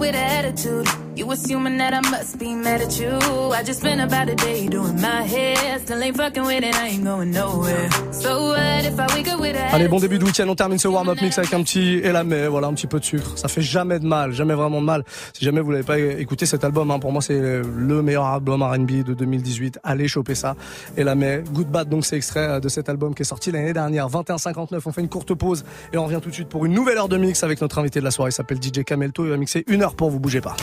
with 0.00 0.14
attitude? 0.14 0.79
You 1.30 1.34
assuming 1.34 1.78
that 1.78 1.94
I 1.94 2.00
must 2.10 2.38
be 2.38 2.56
mad 2.56 2.80
at 2.82 2.98
you. 2.98 3.16
I 3.52 3.62
just 3.62 3.80
spent 3.80 4.00
about 4.00 4.28
a 4.28 4.34
day 4.34 4.66
doing 4.66 5.00
my 5.00 5.22
hair. 5.22 5.78
Still 5.78 6.02
ain't 6.02 6.16
fucking 6.16 6.44
with 6.44 6.64
it, 6.64 6.74
I 6.74 6.88
ain't 6.88 7.04
going 7.04 7.30
nowhere. 7.30 7.88
So 8.10 8.48
what 8.48 8.84
if 8.84 8.98
I 8.98 9.06
wake 9.14 9.28
up 9.28 9.38
with 9.38 9.54
an 9.54 9.74
Allez, 9.74 9.86
bon 9.86 10.00
début 10.00 10.18
de 10.18 10.24
week-end, 10.24 10.48
on 10.48 10.56
termine 10.56 10.80
ce 10.80 10.88
warm-up 10.88 11.22
mix 11.22 11.38
avec 11.38 11.54
un 11.54 11.62
petit 11.62 12.00
et 12.02 12.10
la 12.10 12.24
mais, 12.24 12.48
voilà, 12.48 12.66
un 12.66 12.74
petit 12.74 12.88
peu 12.88 12.98
de 12.98 13.04
sucre. 13.04 13.38
Ça 13.38 13.46
fait 13.46 13.62
jamais 13.62 14.00
de 14.00 14.06
mal, 14.06 14.32
jamais 14.32 14.54
vraiment 14.54 14.80
de 14.80 14.86
mal. 14.86 15.04
Si 15.32 15.44
jamais 15.44 15.60
vous 15.60 15.70
l'avez 15.70 15.84
pas 15.84 16.00
écouté 16.00 16.46
cet 16.46 16.64
album, 16.64 16.90
hein, 16.90 16.98
pour 16.98 17.12
moi 17.12 17.22
c'est 17.22 17.38
le 17.38 18.02
meilleur 18.02 18.24
album 18.24 18.64
R&B 18.64 19.04
de 19.04 19.14
2018. 19.14 19.78
Allez 19.84 20.08
choper 20.08 20.34
ça. 20.34 20.56
Mais, 20.96 21.44
Good 21.52 21.68
Bad, 21.68 21.88
donc 21.88 22.06
c'est 22.06 22.16
extrait 22.16 22.60
de 22.60 22.68
cet 22.68 22.88
album 22.88 23.14
qui 23.14 23.22
est 23.22 23.26
sorti 23.26 23.52
l'année 23.52 23.72
dernière, 23.72 24.08
21,59. 24.08 24.80
On 24.84 24.90
fait 24.90 25.00
une 25.00 25.08
courte 25.08 25.34
pause 25.34 25.64
et 25.92 25.98
on 25.98 26.06
revient 26.06 26.18
tout 26.20 26.30
de 26.30 26.34
suite 26.34 26.48
pour 26.48 26.66
une 26.66 26.72
nouvelle 26.72 26.98
heure 26.98 27.08
de 27.08 27.18
mix 27.18 27.44
avec 27.44 27.60
notre 27.60 27.78
invité 27.78 28.00
de 28.00 28.04
la 28.04 28.10
soirée. 28.10 28.30
Il 28.30 28.34
s'appelle 28.34 28.58
DJ 28.60 28.82
Kamelto. 28.82 29.24
Il 29.24 29.30
va 29.30 29.36
mixer 29.36 29.62
une 29.68 29.84
heure 29.84 29.94
pour 29.94 30.10
vous 30.10 30.18
bougez 30.18 30.40
pas. 30.40 30.56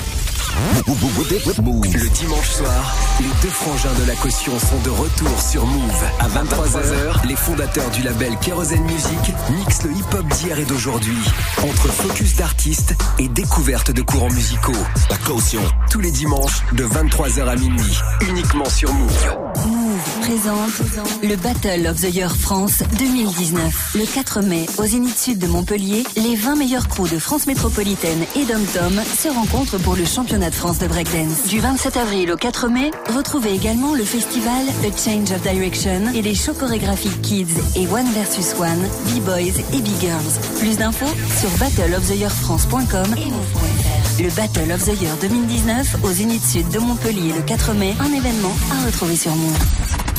Le 0.57 2.09
dimanche 2.09 2.49
soir, 2.49 2.95
les 3.19 3.41
deux 3.41 3.53
frangins 3.53 3.93
de 4.01 4.07
la 4.07 4.15
caution 4.15 4.57
sont 4.57 4.79
de 4.83 4.89
retour 4.89 5.41
sur 5.41 5.65
Move. 5.65 6.03
À 6.19 6.27
23h, 6.27 7.27
les 7.27 7.35
fondateurs 7.35 7.89
du 7.91 8.01
label 8.01 8.35
Kerosene 8.41 8.83
Music 8.83 9.33
mixent 9.51 9.83
le 9.83 9.91
hip-hop 9.91 10.27
d'hier 10.27 10.57
et 10.57 10.65
d'aujourd'hui. 10.65 11.17
Entre 11.61 11.87
focus 11.89 12.35
d'artistes 12.37 12.95
et 13.19 13.27
découverte 13.27 13.91
de 13.91 14.01
courants 14.01 14.31
musicaux. 14.31 14.71
La 15.11 15.17
caution. 15.17 15.61
Tous 15.91 15.99
les 15.99 16.11
dimanches, 16.11 16.63
de 16.73 16.85
23h 16.85 17.47
à 17.47 17.55
minuit. 17.55 17.99
Uniquement 18.27 18.69
sur 18.69 18.91
Move. 18.93 19.37
Move 19.65 20.19
présente 20.21 21.23
le 21.23 21.35
Battle 21.35 21.87
of 21.87 22.01
the 22.01 22.13
Year 22.13 22.35
France 22.35 22.83
2019. 22.97 23.95
Le 23.95 24.05
4 24.05 24.41
mai, 24.41 24.65
au 24.77 24.85
Zénith 24.85 25.17
Sud 25.17 25.39
de 25.39 25.47
Montpellier, 25.47 26.03
les 26.15 26.35
20 26.35 26.55
meilleurs 26.55 26.87
crews 26.87 27.09
de 27.09 27.19
France 27.19 27.47
métropolitaine 27.47 28.23
et 28.35 28.45
Dom-Tom 28.45 29.01
se 29.17 29.27
rencontrent 29.27 29.77
pour 29.77 29.95
le 29.95 30.05
championnat 30.05 30.46
de 30.49 30.55
France 30.55 30.79
de 30.79 30.87
breakdance. 30.87 31.47
Du 31.47 31.59
27 31.59 31.97
avril 31.97 32.31
au 32.31 32.37
4 32.37 32.69
mai, 32.69 32.91
retrouvez 33.15 33.53
également 33.53 33.93
le 33.93 34.03
festival 34.03 34.65
A 34.83 34.97
Change 34.97 35.31
of 35.31 35.41
Direction 35.41 36.11
et 36.13 36.21
les 36.21 36.35
shows 36.35 36.53
chorégraphiques 36.53 37.21
Kids 37.21 37.57
et 37.75 37.87
One 37.87 38.05
vs 38.05 38.55
One, 38.59 38.87
B-Boys 39.07 39.59
et 39.73 39.81
B-Girls. 39.81 40.59
Plus 40.59 40.77
d'infos 40.77 41.13
sur 41.39 41.49
battleoftheyearfrance.com 41.59 43.15
et 43.17 43.25
move.fr. 43.25 44.23
Le 44.23 44.29
Battle 44.29 44.71
of 44.71 44.83
the 44.85 45.01
Year 45.01 45.15
2019 45.21 45.97
au 46.03 46.11
Zénith 46.11 46.45
Sud 46.45 46.69
de 46.69 46.79
Montpellier 46.79 47.33
le 47.33 47.41
4 47.41 47.73
mai, 47.73 47.93
un 47.99 48.13
événement 48.13 48.53
à 48.71 48.85
retrouver 48.85 49.15
sur 49.15 49.35
Move. 49.35 49.57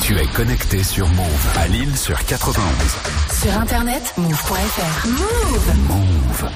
Tu 0.02 0.16
es 0.18 0.26
connecté 0.26 0.82
sur 0.82 1.08
Move. 1.08 1.48
À 1.56 1.68
Lille 1.68 1.96
sur 1.96 2.22
91. 2.24 2.64
Sur 3.42 3.58
internet, 3.58 4.14
move.fr. 4.16 5.06
Move. 5.08 5.72
Move. 5.88 6.50